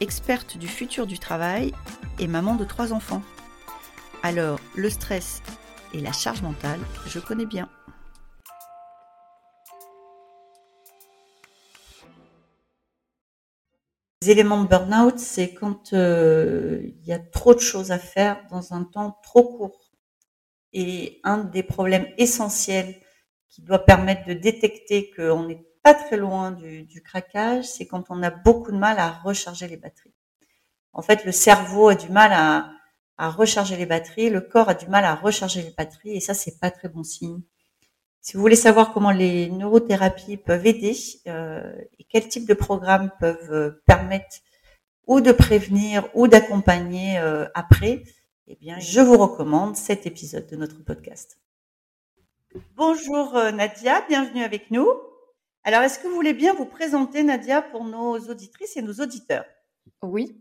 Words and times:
experte 0.00 0.56
du 0.56 0.68
futur 0.68 1.06
du 1.06 1.18
travail 1.18 1.72
et 2.18 2.26
maman 2.26 2.54
de 2.54 2.64
trois 2.64 2.92
enfants. 2.92 3.22
Alors, 4.22 4.60
le 4.74 4.90
stress 4.90 5.42
et 5.94 6.00
la 6.00 6.12
charge 6.12 6.42
mentale, 6.42 6.80
je 7.06 7.18
connais 7.18 7.46
bien. 7.46 7.68
Les 14.22 14.30
éléments 14.30 14.64
de 14.64 14.68
burn-out, 14.68 15.18
c'est 15.18 15.54
quand 15.54 15.92
euh, 15.92 16.80
il 16.82 17.06
y 17.06 17.12
a 17.12 17.20
trop 17.20 17.54
de 17.54 17.60
choses 17.60 17.92
à 17.92 17.98
faire 17.98 18.44
dans 18.50 18.74
un 18.74 18.82
temps 18.82 19.16
trop 19.22 19.44
court. 19.44 19.92
Et 20.72 21.20
un 21.24 21.44
des 21.44 21.62
problèmes 21.62 22.06
essentiels 22.18 22.96
qui 23.48 23.62
doit 23.62 23.78
permettre 23.78 24.26
de 24.26 24.34
détecter 24.34 25.10
qu'on 25.16 25.46
n'est 25.46 25.64
pas 25.88 25.94
très 25.94 26.18
loin 26.18 26.50
du, 26.50 27.02
craquage, 27.02 27.64
c'est 27.64 27.86
quand 27.86 28.10
on 28.10 28.22
a 28.22 28.28
beaucoup 28.28 28.72
de 28.72 28.76
mal 28.76 28.98
à 28.98 29.10
recharger 29.10 29.66
les 29.68 29.78
batteries. 29.78 30.12
En 30.92 31.00
fait, 31.00 31.24
le 31.24 31.32
cerveau 31.32 31.88
a 31.88 31.94
du 31.94 32.10
mal 32.10 32.30
à, 32.34 32.70
à 33.16 33.30
recharger 33.30 33.74
les 33.74 33.86
batteries, 33.86 34.28
le 34.28 34.42
corps 34.42 34.68
a 34.68 34.74
du 34.74 34.86
mal 34.88 35.06
à 35.06 35.14
recharger 35.14 35.62
les 35.62 35.70
batteries, 35.70 36.14
et 36.14 36.20
ça, 36.20 36.34
c'est 36.34 36.60
pas 36.60 36.70
très 36.70 36.90
bon 36.90 37.04
signe. 37.04 37.40
Si 38.20 38.34
vous 38.34 38.42
voulez 38.42 38.54
savoir 38.54 38.92
comment 38.92 39.12
les 39.12 39.48
neurothérapies 39.48 40.36
peuvent 40.36 40.66
aider 40.66 40.94
euh, 41.26 41.72
et 41.98 42.04
quel 42.04 42.28
type 42.28 42.46
de 42.46 42.52
programmes 42.52 43.10
peuvent 43.18 43.50
euh, 43.50 43.82
permettre 43.86 44.36
ou 45.06 45.22
de 45.22 45.32
prévenir 45.32 46.06
ou 46.12 46.28
d'accompagner 46.28 47.18
euh, 47.18 47.46
après, 47.54 48.02
eh 48.46 48.56
bien, 48.56 48.78
je 48.78 49.00
vous 49.00 49.16
recommande 49.16 49.74
cet 49.74 50.04
épisode 50.04 50.46
de 50.48 50.56
notre 50.56 50.84
podcast. 50.84 51.38
Bonjour 52.76 53.32
Nadia, 53.54 54.04
bienvenue 54.06 54.42
avec 54.42 54.70
nous. 54.70 55.07
Alors, 55.62 55.82
est-ce 55.82 56.00
que 56.00 56.08
vous 56.08 56.16
voulez 56.16 56.34
bien 56.34 56.52
vous 56.52 56.66
présenter, 56.66 57.22
Nadia, 57.22 57.62
pour 57.62 57.84
nos 57.84 58.18
auditrices 58.28 58.76
et 58.76 58.82
nos 58.82 58.94
auditeurs? 58.94 59.44
Oui. 60.02 60.40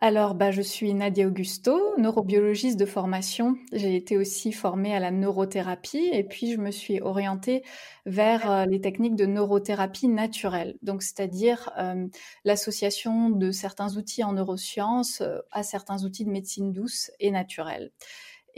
Alors, 0.00 0.34
bah, 0.34 0.50
je 0.50 0.60
suis 0.62 0.92
Nadia 0.94 1.26
Augusto, 1.26 1.94
neurobiologiste 1.98 2.78
de 2.78 2.84
formation. 2.84 3.56
J'ai 3.72 3.96
été 3.96 4.16
aussi 4.18 4.52
formée 4.52 4.94
à 4.94 5.00
la 5.00 5.10
neurothérapie 5.10 6.10
et 6.12 6.22
puis 6.24 6.52
je 6.52 6.58
me 6.58 6.70
suis 6.70 7.00
orientée 7.00 7.64
vers 8.06 8.50
euh, 8.50 8.64
les 8.66 8.80
techniques 8.80 9.16
de 9.16 9.26
neurothérapie 9.26 10.08
naturelle, 10.08 10.76
donc 10.82 11.02
c'est-à-dire 11.02 11.70
euh, 11.78 12.06
l'association 12.44 13.30
de 13.30 13.50
certains 13.50 13.96
outils 13.96 14.22
en 14.22 14.34
neurosciences 14.34 15.20
euh, 15.22 15.38
à 15.52 15.62
certains 15.62 16.04
outils 16.04 16.24
de 16.24 16.30
médecine 16.30 16.72
douce 16.72 17.10
et 17.18 17.30
naturelle. 17.30 17.90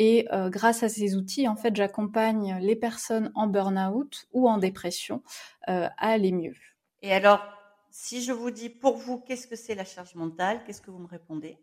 Et 0.03 0.27
grâce 0.47 0.83
à 0.83 0.89
ces 0.89 1.15
outils, 1.15 1.47
en 1.47 1.56
fait, 1.56 1.77
j'accompagne 1.77 2.56
les 2.62 2.75
personnes 2.75 3.31
en 3.34 3.47
burn-out 3.47 4.27
ou 4.33 4.48
en 4.48 4.57
dépression 4.57 5.23
à 5.67 5.91
aller 5.98 6.33
mieux. 6.33 6.55
Et 7.03 7.12
alors, 7.12 7.42
si 7.91 8.23
je 8.23 8.33
vous 8.33 8.51
dis 8.51 8.70
pour 8.70 8.97
vous, 8.97 9.19
qu'est-ce 9.19 9.47
que 9.47 9.57
c'est 9.57 9.75
la 9.75 9.84
charge 9.84 10.15
mentale 10.15 10.62
Qu'est-ce 10.65 10.81
que 10.81 10.91
vous 10.91 11.01
me 11.01 11.09
répondez? 11.09 11.59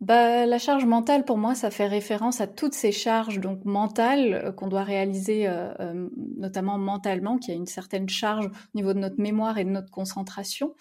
Bah, 0.00 0.46
la 0.46 0.58
charge 0.58 0.86
mentale, 0.86 1.26
pour 1.26 1.36
moi, 1.36 1.54
ça 1.54 1.70
fait 1.70 1.86
référence 1.86 2.40
à 2.40 2.46
toutes 2.46 2.72
ces 2.72 2.90
charges 2.90 3.38
donc 3.38 3.66
mentales 3.66 4.32
euh, 4.32 4.52
qu'on 4.52 4.68
doit 4.68 4.82
réaliser, 4.82 5.46
euh, 5.46 5.74
euh, 5.78 6.08
notamment 6.38 6.78
mentalement, 6.78 7.36
qui 7.36 7.50
a 7.50 7.54
une 7.54 7.66
certaine 7.66 8.08
charge 8.08 8.46
au 8.46 8.76
niveau 8.76 8.94
de 8.94 8.98
notre 8.98 9.20
mémoire 9.20 9.58
et 9.58 9.64
de 9.64 9.70
notre 9.70 9.90
concentration, 9.90 10.74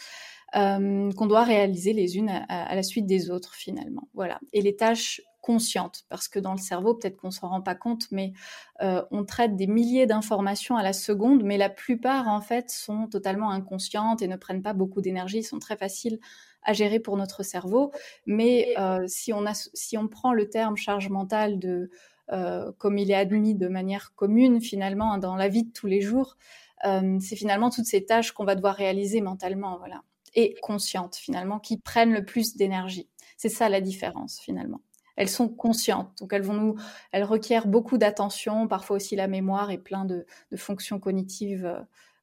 qu'on 0.53 1.28
doit 1.28 1.44
réaliser 1.44 1.94
les 1.94 2.18
unes 2.18 2.31
à, 2.50 2.74
la 2.74 2.81
suite 2.81 3.06
des 3.06 3.30
autres 3.30 3.53
finalement. 3.53 4.09
Voilà. 4.16 4.40
Et 4.52 4.63
les 4.63 4.75
tâches 4.75 5.22
consciente, 5.41 6.03
parce 6.09 6.27
que 6.27 6.39
dans 6.39 6.51
le 6.51 6.59
cerveau, 6.59 6.94
peut-être 6.94 7.17
qu'on 7.17 7.31
s'en 7.31 7.50
rend 7.50 7.61
pas 7.61 7.75
compte, 7.75 8.07
mais 8.11 8.33
euh, 8.81 9.03
on 9.11 9.23
traite 9.23 9.55
des 9.55 9.67
milliers 9.67 10.05
d'informations 10.05 10.75
à 10.75 10.83
la 10.83 10.94
seconde, 10.94 11.44
mais 11.44 11.57
la 11.57 11.69
plupart 11.69 12.27
en 12.27 12.41
fait 12.41 12.69
sont 12.69 13.07
totalement 13.07 13.51
inconscientes 13.51 14.22
et 14.22 14.27
ne 14.27 14.35
prennent 14.35 14.61
pas 14.61 14.73
beaucoup 14.73 15.01
d'énergie, 15.01 15.44
sont 15.44 15.59
très 15.59 15.77
faciles 15.77 16.19
à 16.63 16.73
gérer 16.73 17.00
pour 17.00 17.16
notre 17.16 17.44
cerveau. 17.44 17.91
Mais 18.25 18.73
euh, 18.77 19.05
si, 19.07 19.31
on 19.31 19.45
a, 19.45 19.53
si 19.53 19.97
on 19.97 20.07
prend 20.07 20.33
le 20.33 20.50
terme 20.50 20.75
charge 20.75 21.09
mentale 21.09 21.57
de 21.57 21.89
euh, 22.31 22.71
comme 22.77 22.97
il 22.97 23.09
est 23.09 23.16
admis 23.16 23.56
de 23.56 23.67
manière 23.67 24.13
commune 24.16 24.61
finalement 24.61 25.17
dans 25.17 25.35
la 25.35 25.47
vie 25.47 25.63
de 25.63 25.71
tous 25.71 25.88
les 25.88 26.01
jours, 26.01 26.38
c'est 26.81 27.35
finalement 27.35 27.69
toutes 27.69 27.88
ces 27.88 28.06
tâches 28.06 28.31
qu'on 28.31 28.45
va 28.45 28.56
devoir 28.56 28.73
réaliser 28.73 29.19
mentalement, 29.19 29.77
voilà, 29.79 30.01
et 30.33 30.56
conscientes 30.61 31.17
finalement, 31.17 31.59
qui 31.59 31.77
prennent 31.77 32.13
le 32.13 32.23
plus 32.23 32.56
d'énergie. 32.56 33.09
C'est 33.35 33.50
ça 33.50 33.67
la 33.67 33.81
différence 33.81 34.39
finalement 34.39 34.79
elles 35.19 35.30
sont 35.30 35.50
conscientes. 35.50 36.18
Donc 36.22 36.31
elles 36.31 36.44
vont 36.44 36.53
nous, 36.53 36.75
elles 37.12 37.25
requièrent 37.25 37.68
beaucoup 37.68 37.97
d'attention, 37.97 38.69
parfois 38.69 38.96
aussi 38.96 39.18
la 39.18 39.28
mémoire 39.28 39.69
et 39.69 39.78
plein 39.78 40.06
de, 40.06 40.25
fonctions 40.56 40.97
cognitives 40.97 41.66
euh, 41.66 41.81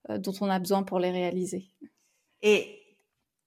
euh, 0.08 0.18
dont 0.18 0.32
on 0.40 0.48
a 0.48 0.58
besoin 0.58 0.82
pour 0.82 0.98
les 0.98 1.10
réaliser. 1.10 1.66
Et 2.40 2.80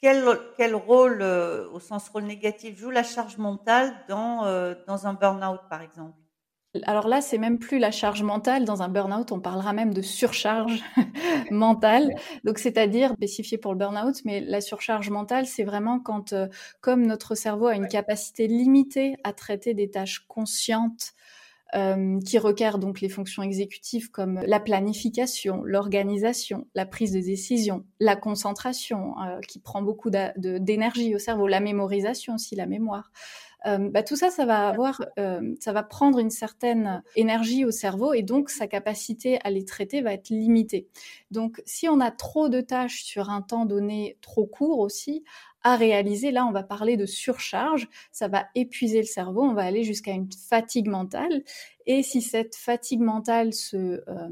quel, 0.02 0.24
quel 0.56 0.76
rôle, 0.76 1.24
euh, 1.24 1.68
au 1.72 1.80
sens 1.80 2.10
rôle 2.10 2.26
négatif, 2.26 2.78
joue 2.78 2.92
la 2.92 3.02
charge 3.02 3.38
mentale 3.38 3.92
dans, 4.08 4.44
dans 4.86 5.08
un 5.08 5.14
burn-out, 5.14 5.62
par 5.68 5.82
exemple? 5.82 6.16
Alors 6.84 7.08
là, 7.08 7.22
c'est 7.22 7.40
même 7.40 7.58
plus 7.58 7.80
la 7.80 7.92
charge 7.92 8.22
mentale. 8.22 8.64
Dans 8.64 8.84
un 8.84 8.90
burn-out, 8.90 9.32
on 9.32 9.40
parlera 9.40 9.74
même 9.74 9.94
de 9.94 10.02
surcharge 10.02 10.84
mentale. 11.52 12.14
Donc, 12.44 12.60
c'est-à-dire 12.60 13.14
spécifié 13.14 13.58
pour 13.58 13.74
le 13.74 13.80
burn-out, 13.80 14.18
mais 14.24 14.40
la 14.40 14.62
surcharge 14.62 15.10
mentale, 15.10 15.48
c'est 15.48 15.64
vraiment 15.64 16.00
quand, 16.00 16.34
euh, 16.34 16.48
comme 16.82 17.06
notre 17.06 17.34
cerveau 17.34 17.68
a 17.68 17.76
une 17.76 17.88
capacité 17.88 18.48
limitée 18.48 19.16
à 19.24 19.34
traiter 19.34 19.74
des 19.74 19.90
tâches 19.90 20.26
conscientes, 20.28 21.14
euh, 21.76 22.20
qui 22.26 22.40
requièrent 22.40 22.80
donc 22.80 23.00
les 23.00 23.10
fonctions 23.10 23.44
exécutives 23.44 24.10
comme 24.10 24.42
la 24.48 24.60
planification, 24.60 25.62
l'organisation, 25.64 26.66
la 26.74 26.88
prise 26.88 27.12
de 27.12 27.20
décision, 27.20 27.86
la 28.00 28.16
concentration, 28.16 29.14
euh, 29.22 29.40
qui 29.42 29.60
prend 29.60 29.84
beaucoup 29.84 30.10
d'énergie 30.10 31.14
au 31.14 31.20
cerveau, 31.20 31.48
la 31.48 31.60
mémorisation 31.60 32.34
aussi, 32.36 32.56
la 32.56 32.66
mémoire. 32.66 33.12
Euh, 33.66 33.90
bah, 33.90 34.04
tout 34.04 34.16
ça, 34.16 34.30
ça 34.30 34.46
va 34.46 34.68
avoir, 34.68 35.02
euh, 35.18 35.56
ça 35.60 35.74
va 35.74 35.84
prendre 35.84 36.20
une 36.20 36.30
certaine 36.30 37.04
énergie 37.16 37.66
au 37.66 37.72
cerveau 37.72 38.14
et 38.14 38.24
donc 38.24 38.50
sa 38.50 38.68
capacité 38.68 39.40
à 39.44 39.50
les 39.50 39.66
traiter 39.66 40.02
va 40.02 40.14
être 40.14 40.30
limitée. 40.30 40.88
Donc, 41.32 41.62
si 41.66 41.90
on 41.90 42.00
a 42.00 42.12
trop 42.12 42.50
de 42.50 42.62
tâches 42.62 43.04
sur 43.04 43.30
un 43.30 43.42
temps 43.42 43.66
donné 43.66 44.18
trop 44.22 44.46
court 44.46 44.80
aussi, 44.80 45.24
à 45.64 45.76
réaliser. 45.76 46.32
Là, 46.32 46.46
on 46.46 46.52
va 46.52 46.64
parler 46.64 46.98
de 46.98 47.06
surcharge. 47.06 47.88
Ça 48.12 48.28
va 48.28 48.48
épuiser 48.56 49.00
le 49.00 49.06
cerveau. 49.08 49.44
On 49.44 49.54
va 49.54 49.64
aller 49.64 49.84
jusqu'à 49.84 50.12
une 50.12 50.30
fatigue 50.32 50.88
mentale. 50.88 51.44
Et 51.86 52.04
si 52.04 52.22
cette 52.22 52.56
fatigue 52.56 53.02
mentale 53.02 53.54
se, 53.54 53.78
euh, 54.08 54.30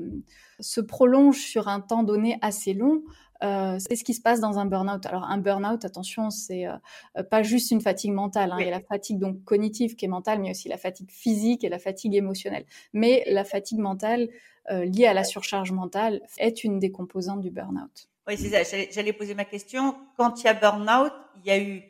se 0.59 0.81
prolonge 0.81 1.37
sur 1.37 1.67
un 1.67 1.81
temps 1.81 2.03
donné 2.03 2.37
assez 2.41 2.73
long, 2.73 3.03
euh, 3.43 3.77
c'est 3.79 3.95
ce 3.95 4.03
qui 4.03 4.13
se 4.13 4.21
passe 4.21 4.39
dans 4.39 4.57
un 4.59 4.65
burn-out. 4.65 5.05
Alors 5.05 5.23
un 5.25 5.37
burn-out, 5.37 5.85
attention, 5.85 6.29
c'est 6.29 6.67
euh, 6.67 7.23
pas 7.23 7.43
juste 7.43 7.71
une 7.71 7.81
fatigue 7.81 8.11
mentale. 8.11 8.51
Hein. 8.51 8.57
Il 8.59 8.65
y 8.65 8.67
a 8.67 8.71
la 8.71 8.81
fatigue 8.81 9.19
donc 9.19 9.43
cognitive 9.43 9.95
qui 9.95 10.05
est 10.05 10.09
mentale, 10.09 10.39
mais 10.39 10.51
aussi 10.51 10.69
la 10.69 10.77
fatigue 10.77 11.11
physique 11.11 11.63
et 11.63 11.69
la 11.69 11.79
fatigue 11.79 12.15
émotionnelle. 12.15 12.65
Mais 12.93 13.23
la 13.27 13.43
fatigue 13.43 13.79
mentale 13.79 14.29
euh, 14.71 14.85
liée 14.85 15.05
à 15.05 15.13
la 15.13 15.23
surcharge 15.23 15.71
mentale 15.71 16.21
est 16.37 16.63
une 16.63 16.79
des 16.79 16.91
composantes 16.91 17.41
du 17.41 17.51
burn-out. 17.51 18.09
Oui, 18.27 18.37
c'est 18.37 18.63
ça. 18.63 18.85
J'allais 18.91 19.13
poser 19.13 19.33
ma 19.33 19.45
question. 19.45 19.95
Quand 20.17 20.41
il 20.41 20.45
y 20.45 20.49
a 20.49 20.53
burn-out, 20.53 21.13
il 21.37 21.45
y 21.45 21.51
a 21.51 21.59
eu 21.59 21.83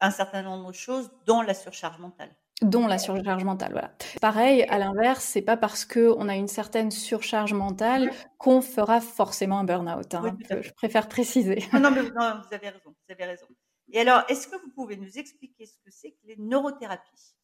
un 0.00 0.10
certain 0.10 0.42
nombre 0.42 0.68
de 0.68 0.74
choses, 0.74 1.10
dont 1.26 1.42
la 1.42 1.54
surcharge 1.54 1.98
mentale 1.98 2.30
dont 2.62 2.86
la 2.86 2.98
surcharge 2.98 3.44
mentale. 3.44 3.72
Voilà. 3.72 3.92
Pareil, 4.20 4.64
à 4.64 4.78
l'inverse, 4.78 5.24
c'est 5.24 5.42
pas 5.42 5.56
parce 5.56 5.84
qu'on 5.84 6.28
a 6.28 6.36
une 6.36 6.48
certaine 6.48 6.90
surcharge 6.90 7.52
mentale 7.52 8.10
qu'on 8.38 8.60
fera 8.60 9.00
forcément 9.00 9.58
un 9.58 9.64
burn-out. 9.64 10.14
Hein, 10.14 10.36
je 10.60 10.70
préfère 10.72 11.08
préciser. 11.08 11.64
Non, 11.72 11.90
mais 11.90 12.02
vous 12.02 12.54
avez 12.54 12.68
raison. 12.68 12.90
Vous 12.90 13.12
avez 13.12 13.24
raison. 13.24 13.46
Et 13.92 14.00
alors, 14.00 14.22
est-ce 14.28 14.46
que 14.46 14.56
vous 14.56 14.70
pouvez 14.74 14.96
nous 14.96 15.18
expliquer 15.18 15.66
ce 15.66 15.78
que 15.84 15.90
c'est 15.90 16.10
que 16.10 16.26
les 16.26 16.36
neurothérapies 16.38 17.34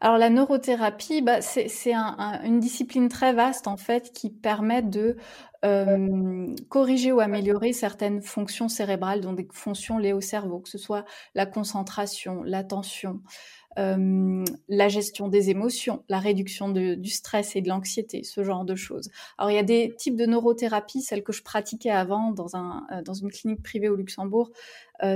alors 0.00 0.18
la 0.18 0.30
neurothérapie, 0.30 1.22
bah, 1.22 1.40
c'est 1.42 1.92
une 1.92 2.60
discipline 2.60 3.08
très 3.08 3.32
vaste 3.32 3.66
en 3.66 3.76
fait 3.76 4.12
qui 4.12 4.30
permet 4.30 4.82
de 4.82 5.16
euh, 5.64 6.54
corriger 6.68 7.10
ou 7.10 7.18
améliorer 7.18 7.72
certaines 7.72 8.22
fonctions 8.22 8.68
cérébrales, 8.68 9.20
donc 9.20 9.36
des 9.36 9.48
fonctions 9.52 9.98
liées 9.98 10.12
au 10.12 10.20
cerveau, 10.20 10.60
que 10.60 10.68
ce 10.68 10.78
soit 10.78 11.04
la 11.34 11.46
concentration, 11.46 12.42
l'attention, 12.44 13.22
la 13.78 14.88
gestion 14.88 15.28
des 15.28 15.50
émotions, 15.50 16.02
la 16.08 16.18
réduction 16.18 16.68
du 16.68 17.10
stress 17.10 17.54
et 17.54 17.60
de 17.60 17.68
l'anxiété, 17.68 18.24
ce 18.24 18.42
genre 18.42 18.64
de 18.64 18.74
choses. 18.74 19.10
Alors 19.38 19.50
il 19.50 19.54
y 19.54 19.58
a 19.58 19.62
des 19.62 19.94
types 19.96 20.16
de 20.16 20.26
neurothérapie, 20.26 21.00
celle 21.00 21.22
que 21.22 21.32
je 21.32 21.42
pratiquais 21.42 21.90
avant 21.90 22.32
dans, 22.32 22.56
un, 22.56 22.86
dans 23.04 23.14
une 23.14 23.30
clinique 23.30 23.62
privée 23.62 23.88
au 23.88 23.94
Luxembourg, 23.96 24.50
euh, 24.50 24.52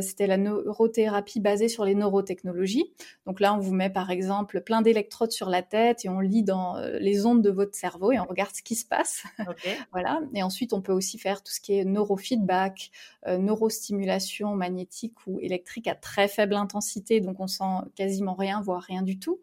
c'était 0.00 0.26
la 0.26 0.36
neurothérapie 0.36 1.40
basée 1.40 1.68
sur 1.68 1.84
les 1.84 1.94
neurotechnologies. 1.94 2.92
Donc 3.26 3.40
là, 3.40 3.54
on 3.54 3.58
vous 3.58 3.74
met 3.74 3.90
par 3.90 4.10
exemple 4.10 4.60
plein 4.60 4.82
d'électrodes 4.82 5.32
sur 5.32 5.48
la 5.48 5.62
tête 5.62 6.04
et 6.04 6.08
on 6.08 6.20
lit 6.20 6.42
dans 6.42 6.76
euh, 6.76 6.98
les 6.98 7.26
ondes 7.26 7.42
de 7.42 7.50
votre 7.50 7.74
cerveau 7.74 8.12
et 8.12 8.20
on 8.20 8.24
regarde 8.24 8.54
ce 8.54 8.62
qui 8.62 8.74
se 8.74 8.86
passe. 8.86 9.24
voilà. 9.92 10.20
Et 10.34 10.42
ensuite, 10.42 10.72
on 10.72 10.80
peut 10.80 10.92
aussi 10.92 11.18
faire 11.18 11.42
tout 11.42 11.52
ce 11.52 11.60
qui 11.60 11.78
est 11.78 11.84
neurofeedback, 11.84 12.90
euh, 13.26 13.38
neurostimulation 13.38 14.54
magnétique 14.54 15.14
ou 15.26 15.38
électrique 15.40 15.88
à 15.88 15.94
très 15.94 16.28
faible 16.28 16.54
intensité, 16.54 17.20
donc 17.20 17.40
on 17.40 17.46
sent 17.46 17.88
quasiment 17.94 18.34
rien, 18.34 18.60
voire 18.60 18.82
rien 18.82 19.02
du 19.02 19.18
tout. 19.18 19.40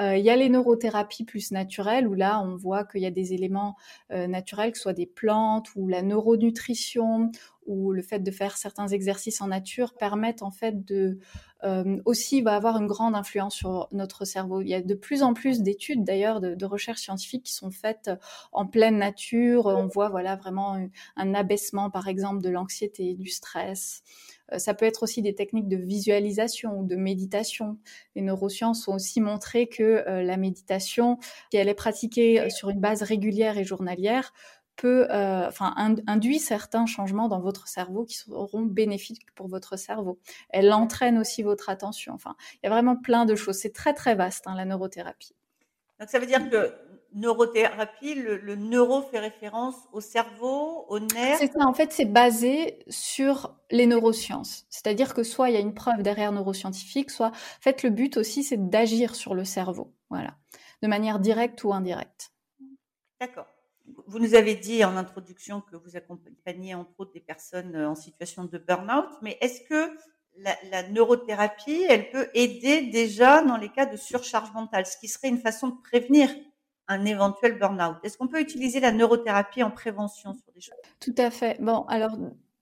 Il 0.00 0.20
y 0.20 0.30
a 0.30 0.36
les 0.36 0.48
neurothérapies 0.48 1.24
plus 1.24 1.50
naturelles 1.50 2.06
où 2.06 2.14
là 2.14 2.40
on 2.40 2.54
voit 2.54 2.84
qu'il 2.84 3.00
y 3.00 3.06
a 3.06 3.10
des 3.10 3.32
éléments 3.34 3.76
naturels, 4.10 4.70
que 4.70 4.78
ce 4.78 4.82
soit 4.82 4.92
des 4.92 5.06
plantes 5.06 5.74
ou 5.74 5.88
la 5.88 6.02
neuronutrition 6.02 7.32
ou 7.66 7.92
le 7.92 8.02
fait 8.02 8.20
de 8.20 8.30
faire 8.30 8.56
certains 8.56 8.88
exercices 8.88 9.40
en 9.40 9.48
nature 9.48 9.94
permettent 9.94 10.42
en 10.42 10.50
fait 10.52 10.84
de 10.84 11.18
euh, 11.64 12.00
aussi 12.04 12.40
va 12.40 12.54
avoir 12.54 12.76
une 12.76 12.86
grande 12.86 13.14
influence 13.14 13.54
sur 13.54 13.88
notre 13.92 14.24
cerveau. 14.24 14.60
Il 14.60 14.68
y 14.68 14.74
a 14.74 14.82
de 14.82 14.94
plus 14.94 15.22
en 15.22 15.34
plus 15.34 15.62
d'études 15.62 16.04
d'ailleurs 16.04 16.40
de, 16.40 16.64
recherches 16.64 17.00
scientifiques 17.00 17.44
qui 17.44 17.54
sont 17.54 17.70
faites 17.70 18.10
en 18.52 18.66
pleine 18.66 18.98
nature. 18.98 19.66
On 19.66 19.86
voit 19.86 20.08
voilà 20.08 20.36
vraiment 20.36 20.78
un 21.16 21.34
abaissement 21.34 21.90
par 21.90 22.08
exemple 22.08 22.42
de 22.42 22.50
l'anxiété, 22.50 23.14
du 23.14 23.28
stress. 23.28 24.02
Euh, 24.52 24.58
ça 24.58 24.74
peut 24.74 24.86
être 24.86 25.02
aussi 25.02 25.22
des 25.22 25.34
techniques 25.34 25.68
de 25.68 25.76
visualisation 25.76 26.78
ou 26.78 26.84
de 26.84 26.96
méditation. 26.96 27.78
Les 28.14 28.22
neurosciences 28.22 28.86
ont 28.88 28.94
aussi 28.94 29.20
montré 29.20 29.68
que 29.68 29.82
euh, 29.82 30.22
la 30.22 30.36
méditation, 30.36 31.18
si 31.50 31.58
elle 31.58 31.68
est 31.68 31.74
pratiquée 31.74 32.48
sur 32.50 32.70
une 32.70 32.80
base 32.80 33.02
régulière 33.02 33.58
et 33.58 33.64
journalière, 33.64 34.32
peut, 34.78 35.10
euh, 35.10 35.46
enfin, 35.46 35.74
induit 36.06 36.38
certains 36.38 36.86
changements 36.86 37.28
dans 37.28 37.40
votre 37.40 37.68
cerveau 37.68 38.04
qui 38.04 38.16
seront 38.16 38.62
bénéfiques 38.62 39.26
pour 39.34 39.48
votre 39.48 39.76
cerveau. 39.76 40.18
Elle 40.50 40.72
entraîne 40.72 41.18
aussi 41.18 41.42
votre 41.42 41.68
attention. 41.68 42.14
Enfin, 42.14 42.36
il 42.54 42.60
y 42.64 42.66
a 42.68 42.70
vraiment 42.70 42.96
plein 42.96 43.26
de 43.26 43.34
choses. 43.34 43.56
C'est 43.56 43.74
très 43.74 43.92
très 43.92 44.14
vaste 44.14 44.46
hein, 44.46 44.54
la 44.56 44.64
neurothérapie. 44.64 45.34
Donc 45.98 46.08
ça 46.08 46.20
veut 46.20 46.26
dire 46.26 46.48
que 46.48 46.72
neurothérapie, 47.12 48.14
le, 48.14 48.54
neuro 48.54 49.02
fait 49.02 49.18
référence 49.18 49.74
au 49.92 50.00
cerveau, 50.00 50.86
au 50.88 51.00
nerf? 51.00 51.38
C'est 51.38 51.52
ça. 51.52 51.66
En 51.66 51.74
fait, 51.74 51.92
c'est 51.92 52.04
basé 52.04 52.78
sur 52.88 53.56
les 53.72 53.86
neurosciences. 53.86 54.64
C'est-à-dire 54.70 55.12
que 55.12 55.24
soit 55.24 55.50
il 55.50 55.54
y 55.54 55.56
a 55.56 55.60
une 55.60 55.74
preuve 55.74 56.02
derrière 56.02 56.30
neuroscientifique, 56.30 57.10
soit, 57.10 57.28
en 57.28 57.62
fait, 57.62 57.82
le 57.82 57.90
but 57.90 58.16
aussi, 58.16 58.44
c'est 58.44 58.70
d'agir 58.70 59.16
sur 59.16 59.34
le 59.34 59.44
cerveau. 59.44 59.92
Voilà, 60.08 60.36
de 60.82 60.88
manière 60.88 61.18
directe 61.18 61.64
ou 61.64 61.72
indirecte. 61.72 62.30
D'accord 63.20 63.46
vous 64.06 64.18
nous 64.18 64.34
avez 64.34 64.54
dit 64.54 64.84
en 64.84 64.96
introduction 64.96 65.60
que 65.60 65.76
vous 65.76 65.96
accompagnez 65.96 66.74
entre 66.74 66.92
autres 66.98 67.12
des 67.12 67.20
personnes 67.20 67.74
euh, 67.74 67.88
en 67.88 67.94
situation 67.94 68.44
de 68.44 68.58
burn-out, 68.58 69.08
mais 69.22 69.38
est-ce 69.40 69.60
que 69.62 69.96
la, 70.70 70.88
neurothérapie, 70.88 71.84
elle 71.88 72.10
peut 72.10 72.28
aider 72.34 72.82
déjà 72.82 73.42
dans 73.42 73.56
les 73.56 73.68
cas 73.68 73.86
de 73.86 73.96
surcharge 73.96 74.52
mentale, 74.52 74.86
ce 74.86 74.96
qui 74.96 75.08
serait 75.08 75.28
une 75.28 75.38
façon 75.38 75.68
de 75.68 75.80
prévenir 75.82 76.30
un 76.86 77.04
éventuel 77.04 77.58
burn-out? 77.58 77.96
Est-ce 78.02 78.16
qu'on 78.16 78.28
peut 78.28 78.40
utiliser 78.40 78.80
la 78.80 78.92
neurothérapie 78.92 79.62
en 79.62 79.70
prévention 79.70 80.32
sur 80.34 80.52
des 80.54 80.60
choses? 80.60 80.78
Tout 81.00 81.14
à 81.18 81.30
fait. 81.30 81.60
Bon, 81.60 81.82
alors 81.88 82.16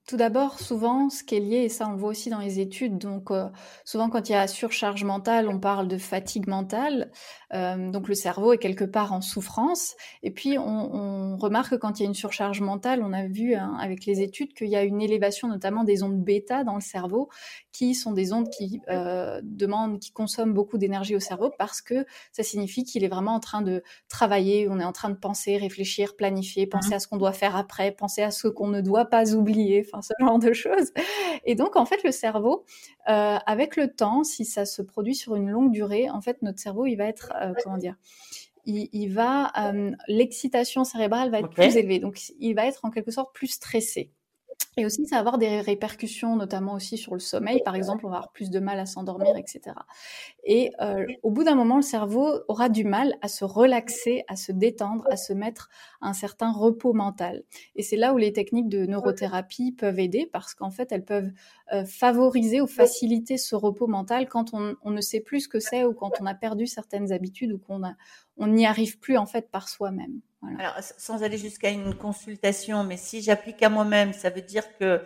tout 0.07 0.15
d'abord, 0.15 0.59
souvent, 0.61 1.09
ce 1.09 1.21
qui 1.21 1.35
est 1.35 1.41
lié, 1.41 1.57
et 1.57 1.69
ça 1.69 1.85
on 1.85 1.91
le 1.91 1.97
voit 1.97 2.09
aussi 2.09 2.29
dans 2.29 2.39
les 2.39 2.61
études, 2.61 2.97
donc 2.97 3.29
euh, 3.29 3.49
souvent 3.83 4.09
quand 4.09 4.29
il 4.29 4.31
y 4.31 4.35
a 4.35 4.47
surcharge 4.47 5.03
mentale, 5.03 5.49
on 5.49 5.59
parle 5.59 5.89
de 5.89 5.97
fatigue 5.97 6.47
mentale, 6.47 7.11
euh, 7.53 7.91
donc 7.91 8.07
le 8.07 8.15
cerveau 8.15 8.53
est 8.53 8.57
quelque 8.57 8.85
part 8.85 9.11
en 9.11 9.19
souffrance. 9.19 9.95
Et 10.23 10.31
puis 10.31 10.57
on, 10.57 11.35
remarque 11.37 11.71
que 11.71 11.75
quand 11.75 11.99
il 11.99 12.03
y 12.03 12.05
a 12.05 12.09
une 12.09 12.15
surcharge 12.15 12.61
mentale, 12.61 13.03
on 13.03 13.11
a 13.11 13.27
vu 13.27 13.53
hein, 13.53 13.77
avec 13.79 14.05
les 14.05 14.21
études 14.21 14.53
qu'il 14.53 14.69
y 14.69 14.77
a 14.77 14.83
une 14.83 15.01
élévation 15.01 15.49
notamment 15.49 15.83
des 15.83 16.03
ondes 16.03 16.23
bêta 16.23 16.63
dans 16.63 16.75
le 16.75 16.81
cerveau, 16.81 17.29
qui 17.73 17.93
sont 17.93 18.13
des 18.13 18.31
ondes 18.31 18.49
qui 18.49 18.81
euh, 18.89 19.41
demandent, 19.43 19.99
qui 19.99 20.11
consomment 20.11 20.53
beaucoup 20.53 20.77
d'énergie 20.77 21.15
au 21.15 21.19
cerveau 21.19 21.51
parce 21.57 21.81
que 21.81 22.05
ça 22.31 22.43
signifie 22.43 22.85
qu'il 22.85 23.03
est 23.03 23.09
vraiment 23.09 23.35
en 23.35 23.39
train 23.39 23.61
de 23.61 23.83
travailler, 24.07 24.67
on 24.69 24.79
est 24.79 24.85
en 24.85 24.93
train 24.93 25.09
de 25.09 25.15
penser, 25.15 25.57
réfléchir, 25.57 26.15
planifier, 26.15 26.65
penser 26.65 26.91
mmh 26.91 26.93
à 26.93 26.99
ce 26.99 27.07
qu'on 27.09 27.17
doit 27.17 27.33
faire 27.33 27.57
après, 27.57 27.91
penser 27.91 28.23
à 28.23 28.31
ce 28.31 28.47
qu'on 28.47 28.69
ne 28.69 28.79
doit 28.79 29.05
pas 29.05 29.33
oublier 29.35 29.83
ce 30.01 30.13
genre 30.19 30.39
de 30.39 30.53
choses. 30.53 30.91
Et 31.45 31.55
donc, 31.55 31.75
en 31.75 31.85
fait, 31.85 32.03
le 32.03 32.11
cerveau, 32.11 32.65
euh, 33.09 33.37
avec 33.45 33.75
le 33.75 33.93
temps, 33.93 34.23
si 34.23 34.45
ça 34.45 34.65
se 34.65 34.81
produit 34.81 35.15
sur 35.15 35.35
une 35.35 35.49
longue 35.49 35.71
durée, 35.71 36.09
en 36.09 36.21
fait, 36.21 36.41
notre 36.41 36.59
cerveau, 36.59 36.85
il 36.85 36.95
va 36.95 37.05
être, 37.05 37.33
euh, 37.41 37.53
comment 37.63 37.77
dire, 37.77 37.95
il, 38.65 39.07
va, 39.13 39.51
euh, 39.57 39.91
l'excitation 40.07 40.83
cérébrale 40.83 41.31
va 41.31 41.39
être 41.39 41.49
plus 41.49 41.77
élevée. 41.77 41.99
Donc, 41.99 42.33
il 42.39 42.53
va 42.53 42.65
être 42.65 42.83
en 42.83 42.91
quelque 42.91 43.11
sorte 43.11 43.33
plus 43.33 43.47
stressé. 43.47 44.11
Et 44.79 44.85
aussi, 44.85 45.07
ça 45.07 45.15
va 45.15 45.19
avoir 45.21 45.37
des 45.39 45.59
répercussions, 45.59 46.35
notamment 46.35 46.75
aussi 46.75 46.99
sur 46.99 47.15
le 47.15 47.19
sommeil. 47.19 47.63
Par 47.65 47.73
exemple, 47.73 48.05
on 48.05 48.09
va 48.09 48.17
avoir 48.17 48.31
plus 48.31 48.51
de 48.51 48.59
mal 48.59 48.79
à 48.79 48.85
s'endormir, 48.85 49.35
etc. 49.35 49.75
Et 50.43 50.71
euh, 50.81 51.03
au 51.23 51.31
bout 51.31 51.43
d'un 51.43 51.55
moment, 51.55 51.77
le 51.77 51.81
cerveau 51.81 52.41
aura 52.47 52.69
du 52.69 52.83
mal 52.83 53.15
à 53.23 53.27
se 53.27 53.43
relaxer, 53.43 54.23
à 54.27 54.35
se 54.35 54.51
détendre, 54.51 55.03
à 55.09 55.17
se 55.17 55.33
mettre 55.33 55.69
un 55.99 56.13
certain 56.13 56.51
repos 56.51 56.93
mental. 56.93 57.43
Et 57.75 57.81
c'est 57.81 57.95
là 57.95 58.13
où 58.13 58.17
les 58.17 58.31
techniques 58.33 58.69
de 58.69 58.85
neurothérapie 58.85 59.71
peuvent 59.71 59.99
aider, 59.99 60.29
parce 60.31 60.53
qu'en 60.53 60.69
fait, 60.69 60.91
elles 60.91 61.05
peuvent 61.05 61.31
euh, 61.73 61.83
favoriser 61.83 62.61
ou 62.61 62.67
faciliter 62.67 63.37
ce 63.37 63.55
repos 63.55 63.87
mental 63.87 64.29
quand 64.29 64.53
on, 64.53 64.91
ne 64.91 65.01
sait 65.01 65.21
plus 65.21 65.41
ce 65.41 65.47
que 65.47 65.59
c'est 65.59 65.85
ou 65.85 65.93
quand 65.93 66.11
on 66.21 66.27
a 66.27 66.35
perdu 66.35 66.67
certaines 66.67 67.11
habitudes 67.11 67.51
ou 67.51 67.57
qu'on 67.57 67.81
on 68.37 68.47
n'y 68.47 68.67
arrive 68.67 68.99
plus 68.99 69.17
en 69.17 69.25
fait 69.25 69.49
par 69.49 69.69
soi-même. 69.69 70.21
Alors, 70.59 70.75
sans 70.79 71.23
aller 71.23 71.37
jusqu'à 71.37 71.69
une 71.69 71.95
consultation, 71.95 72.83
mais 72.83 72.97
si 72.97 73.21
j'applique 73.21 73.61
à 73.63 73.69
moi-même, 73.69 74.13
ça 74.13 74.29
veut 74.29 74.41
dire 74.41 74.77
que 74.77 75.01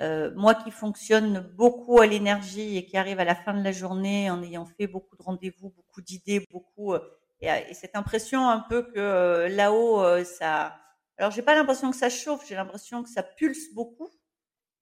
euh, 0.00 0.30
moi 0.36 0.54
qui 0.54 0.70
fonctionne 0.70 1.40
beaucoup 1.56 2.00
à 2.00 2.06
l'énergie 2.06 2.76
et 2.76 2.86
qui 2.86 2.96
arrive 2.96 3.18
à 3.18 3.24
la 3.24 3.34
fin 3.34 3.52
de 3.52 3.64
la 3.64 3.72
journée 3.72 4.30
en 4.30 4.42
ayant 4.42 4.64
fait 4.64 4.86
beaucoup 4.86 5.16
de 5.16 5.22
rendez-vous, 5.22 5.70
beaucoup 5.70 6.00
d'idées, 6.00 6.44
beaucoup 6.52 6.94
euh, 6.94 7.00
et, 7.40 7.74
cette 7.74 7.96
impression 7.96 8.48
un 8.48 8.60
peu 8.60 8.82
que 8.82 8.98
euh, 8.98 9.48
là-haut 9.48 10.24
ça. 10.24 10.78
Alors 11.16 11.32
j'ai 11.32 11.42
pas 11.42 11.56
l'impression 11.56 11.90
que 11.90 11.96
ça 11.96 12.10
chauffe, 12.10 12.46
j'ai 12.48 12.54
l'impression 12.54 13.02
que 13.02 13.08
ça 13.08 13.24
pulse 13.24 13.74
beaucoup. 13.74 14.08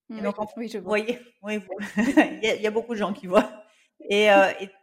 Mmh, 0.09 0.21
donc, 0.21 0.35
oui, 0.55 0.69
je 0.69 0.77
vois. 0.77 0.99
voyez, 0.99 1.19
oui, 1.41 1.59
il, 1.97 2.43
y 2.43 2.49
a, 2.49 2.55
il 2.55 2.61
y 2.61 2.67
a 2.67 2.71
beaucoup 2.71 2.93
de 2.93 2.99
gens 2.99 3.11
qui 3.11 3.25
voient. 3.25 3.51
Et, 4.09 4.27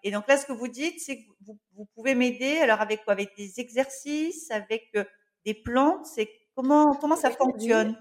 et, 0.03 0.11
donc 0.11 0.27
là, 0.27 0.37
ce 0.37 0.45
que 0.45 0.53
vous 0.53 0.69
dites, 0.69 1.01
c'est 1.01 1.19
que 1.19 1.31
vous, 1.47 1.59
vous 1.77 1.87
pouvez 1.95 2.15
m'aider? 2.15 2.59
Alors 2.59 2.81
avec 2.81 3.05
quoi? 3.05 3.13
Avec 3.13 3.31
des 3.37 3.61
exercices, 3.61 4.51
avec 4.51 4.89
euh, 4.97 5.05
des 5.45 5.55
plantes? 5.55 6.07
C'est 6.07 6.29
comment 6.55 6.95
comment 6.95 7.17
ça 7.17 7.31
fonctionne? 7.31 7.97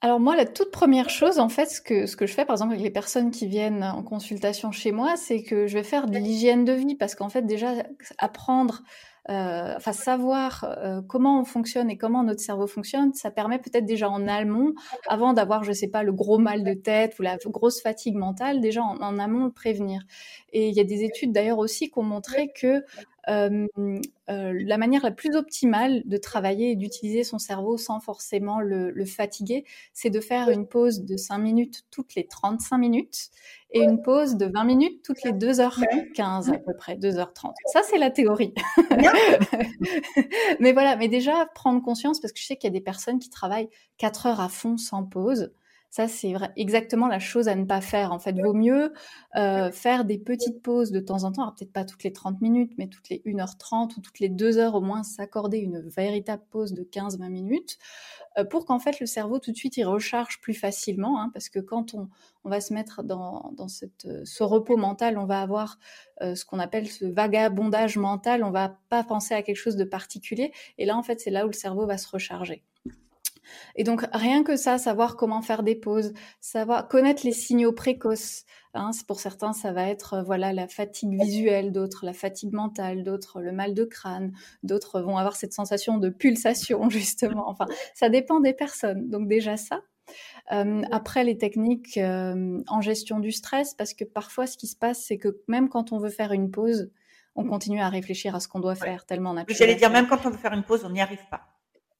Alors 0.00 0.20
moi, 0.20 0.36
la 0.36 0.44
toute 0.44 0.70
première 0.70 1.08
chose, 1.08 1.38
en 1.38 1.48
fait, 1.48 1.64
ce 1.64 1.80
que, 1.80 2.04
ce 2.04 2.14
que 2.14 2.26
je 2.26 2.34
fais, 2.34 2.44
par 2.44 2.54
exemple, 2.54 2.72
avec 2.72 2.84
les 2.84 2.90
personnes 2.90 3.30
qui 3.30 3.46
viennent 3.46 3.82
en 3.82 4.02
consultation 4.02 4.70
chez 4.70 4.92
moi, 4.92 5.16
c'est 5.16 5.42
que 5.42 5.66
je 5.66 5.78
vais 5.78 5.82
faire 5.82 6.08
de 6.08 6.18
l'hygiène 6.18 6.66
de 6.66 6.74
vie, 6.74 6.94
parce 6.94 7.14
qu'en 7.14 7.30
fait, 7.30 7.40
déjà, 7.42 7.72
apprendre 8.18 8.82
euh, 9.30 9.72
enfin 9.76 9.92
savoir 9.92 10.64
euh, 10.64 11.00
comment 11.00 11.40
on 11.40 11.44
fonctionne 11.44 11.88
et 11.90 11.96
comment 11.96 12.22
notre 12.22 12.40
cerveau 12.40 12.66
fonctionne, 12.66 13.14
ça 13.14 13.30
permet 13.30 13.58
peut-être 13.58 13.86
déjà 13.86 14.10
en 14.10 14.28
amont, 14.28 14.74
avant 15.08 15.32
d'avoir, 15.32 15.64
je 15.64 15.72
sais 15.72 15.88
pas, 15.88 16.02
le 16.02 16.12
gros 16.12 16.38
mal 16.38 16.62
de 16.62 16.74
tête 16.74 17.18
ou 17.18 17.22
la 17.22 17.38
grosse 17.46 17.80
fatigue 17.80 18.16
mentale, 18.16 18.60
déjà 18.60 18.82
en, 18.82 19.18
amont 19.18 19.46
le 19.46 19.50
prévenir. 19.50 20.02
Et 20.52 20.68
il 20.68 20.74
y 20.74 20.80
a 20.80 20.84
des 20.84 21.04
études 21.04 21.32
d'ailleurs 21.32 21.58
aussi 21.58 21.90
qui 21.90 21.98
ont 21.98 22.02
montré 22.02 22.52
que 22.52 22.84
euh, 23.28 23.66
la 24.26 24.78
manière 24.78 25.02
la 25.02 25.10
plus 25.10 25.34
optimale 25.36 26.02
de 26.04 26.16
travailler 26.16 26.72
et 26.72 26.76
d'utiliser 26.76 27.24
son 27.24 27.38
cerveau 27.38 27.76
sans 27.76 28.00
forcément 28.00 28.60
le, 28.60 28.90
le 28.90 29.04
fatiguer, 29.04 29.64
c'est 29.92 30.10
de 30.10 30.20
faire 30.20 30.50
une 30.50 30.66
pause 30.66 31.04
de 31.04 31.16
5 31.16 31.38
minutes 31.38 31.84
toutes 31.90 32.14
les 32.14 32.26
35 32.26 32.78
minutes 32.78 33.30
et 33.70 33.82
une 33.82 34.00
pause 34.00 34.36
de 34.36 34.46
20 34.46 34.64
minutes 34.64 35.02
toutes 35.04 35.22
les 35.24 35.32
2h15 35.32 36.54
à 36.54 36.58
peu 36.58 36.74
près, 36.76 36.96
2h30. 36.96 37.52
Ça, 37.72 37.82
c'est 37.82 37.98
la 37.98 38.10
théorie. 38.10 38.54
mais 40.60 40.72
voilà, 40.72 40.96
mais 40.96 41.08
déjà 41.08 41.46
prendre 41.54 41.82
conscience, 41.82 42.20
parce 42.20 42.32
que 42.32 42.38
je 42.38 42.46
sais 42.46 42.56
qu'il 42.56 42.68
y 42.68 42.72
a 42.72 42.78
des 42.78 42.84
personnes 42.84 43.18
qui 43.18 43.30
travaillent 43.30 43.68
4 43.98 44.26
heures 44.26 44.40
à 44.40 44.48
fond 44.48 44.76
sans 44.76 45.02
pause. 45.02 45.52
Ça, 45.94 46.08
c'est 46.08 46.34
exactement 46.56 47.06
la 47.06 47.20
chose 47.20 47.46
à 47.46 47.54
ne 47.54 47.64
pas 47.66 47.80
faire. 47.80 48.10
En 48.10 48.18
fait, 48.18 48.36
vaut 48.36 48.52
mieux 48.52 48.92
euh, 49.36 49.70
faire 49.70 50.04
des 50.04 50.18
petites 50.18 50.60
pauses 50.60 50.90
de 50.90 50.98
temps 50.98 51.22
en 51.22 51.30
temps, 51.30 51.52
peut-être 51.52 51.72
pas 51.72 51.84
toutes 51.84 52.02
les 52.02 52.12
30 52.12 52.40
minutes, 52.40 52.72
mais 52.78 52.88
toutes 52.88 53.08
les 53.10 53.22
1h30 53.24 53.96
ou 53.96 54.00
toutes 54.00 54.18
les 54.18 54.28
2 54.28 54.58
heures 54.58 54.74
au 54.74 54.80
moins, 54.80 55.04
s'accorder 55.04 55.58
une 55.58 55.78
véritable 55.78 56.42
pause 56.50 56.72
de 56.72 56.82
15-20 56.82 57.28
minutes 57.28 57.78
euh, 58.38 58.44
pour 58.44 58.66
qu'en 58.66 58.80
fait 58.80 58.98
le 58.98 59.06
cerveau 59.06 59.38
tout 59.38 59.52
de 59.52 59.56
suite 59.56 59.76
il 59.76 59.84
recharge 59.84 60.40
plus 60.40 60.54
facilement, 60.54 61.20
hein, 61.20 61.30
parce 61.32 61.48
que 61.48 61.60
quand 61.60 61.94
on, 61.94 62.08
on 62.42 62.50
va 62.50 62.60
se 62.60 62.74
mettre 62.74 63.04
dans, 63.04 63.52
dans 63.56 63.68
cette, 63.68 64.04
euh, 64.06 64.22
ce 64.24 64.42
repos 64.42 64.76
mental, 64.76 65.16
on 65.16 65.26
va 65.26 65.42
avoir 65.42 65.78
euh, 66.22 66.34
ce 66.34 66.44
qu'on 66.44 66.58
appelle 66.58 66.88
ce 66.88 67.04
vagabondage 67.04 67.98
mental, 67.98 68.42
on 68.42 68.50
va 68.50 68.80
pas 68.88 69.04
penser 69.04 69.34
à 69.34 69.42
quelque 69.42 69.54
chose 69.54 69.76
de 69.76 69.84
particulier, 69.84 70.50
et 70.76 70.86
là 70.86 70.96
en 70.96 71.04
fait 71.04 71.20
c'est 71.20 71.30
là 71.30 71.44
où 71.44 71.50
le 71.50 71.52
cerveau 71.52 71.86
va 71.86 71.98
se 71.98 72.08
recharger. 72.08 72.64
Et 73.76 73.84
donc 73.84 74.06
rien 74.12 74.42
que 74.42 74.56
ça, 74.56 74.78
savoir 74.78 75.16
comment 75.16 75.42
faire 75.42 75.62
des 75.62 75.74
pauses, 75.74 76.12
savoir 76.40 76.88
connaître 76.88 77.24
les 77.24 77.32
signaux 77.32 77.72
précoces. 77.72 78.44
Hein, 78.76 78.90
pour 79.06 79.20
certains, 79.20 79.52
ça 79.52 79.72
va 79.72 79.88
être 79.88 80.14
euh, 80.14 80.22
voilà 80.22 80.52
la 80.52 80.66
fatigue 80.66 81.20
visuelle, 81.22 81.70
d'autres 81.70 82.04
la 82.04 82.12
fatigue 82.12 82.52
mentale, 82.52 83.04
d'autres 83.04 83.40
le 83.40 83.52
mal 83.52 83.72
de 83.72 83.84
crâne, 83.84 84.32
d'autres 84.64 85.00
vont 85.00 85.16
avoir 85.16 85.36
cette 85.36 85.52
sensation 85.52 85.98
de 85.98 86.08
pulsation 86.08 86.88
justement. 86.90 87.48
Enfin, 87.48 87.66
ça 87.94 88.08
dépend 88.08 88.40
des 88.40 88.52
personnes. 88.52 89.08
Donc 89.10 89.28
déjà 89.28 89.56
ça. 89.56 89.82
Euh, 90.52 90.82
après 90.90 91.24
les 91.24 91.38
techniques 91.38 91.96
euh, 91.96 92.62
en 92.66 92.80
gestion 92.80 93.20
du 93.20 93.32
stress, 93.32 93.74
parce 93.74 93.94
que 93.94 94.04
parfois 94.04 94.46
ce 94.46 94.56
qui 94.56 94.66
se 94.66 94.76
passe, 94.76 95.04
c'est 95.04 95.18
que 95.18 95.40
même 95.48 95.68
quand 95.68 95.92
on 95.92 95.98
veut 95.98 96.10
faire 96.10 96.32
une 96.32 96.50
pause, 96.50 96.90
on 97.36 97.44
continue 97.44 97.80
à 97.80 97.88
réfléchir 97.88 98.34
à 98.34 98.40
ce 98.40 98.48
qu'on 98.48 98.60
doit 98.60 98.74
faire 98.74 99.06
tellement 99.06 99.30
on 99.30 99.36
a. 99.36 99.44
J'allais 99.48 99.74
dire 99.76 99.90
même 99.90 100.06
quand 100.06 100.26
on 100.26 100.30
veut 100.30 100.36
faire 100.36 100.52
une 100.52 100.62
pause, 100.62 100.84
on 100.84 100.90
n'y 100.90 101.00
arrive 101.00 101.26
pas. 101.30 101.53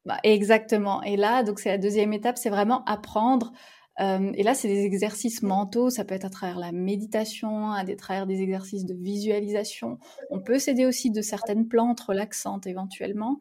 Bah, 0.05 0.19
exactement. 0.23 1.03
Et 1.03 1.17
là, 1.17 1.43
donc 1.43 1.61
c'est 1.61 1.71
la 1.71 1.79
deuxième 1.79 2.13
étape, 2.13 2.37
c'est 2.37 2.51
vraiment 2.51 2.85
apprendre. 2.85 3.53
Euh, 4.01 4.33
et 4.35 4.43
là, 4.43 4.55
c'est 4.55 4.69
des 4.69 4.85
exercices 4.85 5.43
mentaux. 5.43 5.89
Ça 5.89 6.05
peut 6.05 6.15
être 6.15 6.25
à 6.25 6.31
travers 6.31 6.59
la 6.59 6.73
méditation, 6.73 7.71
à 7.71 7.85
travers 7.97 8.27
des 8.27 8.43
exercices 8.43 8.85
de 8.85 8.95
visualisation. 8.95 9.99
On 10.31 10.41
peut 10.41 10.59
s'aider 10.59 10.85
aussi 10.85 11.11
de 11.11 11.23
certaines 11.23 11.69
plantes 11.69 12.01
relaxantes 12.01 12.67
éventuellement. 12.67 13.41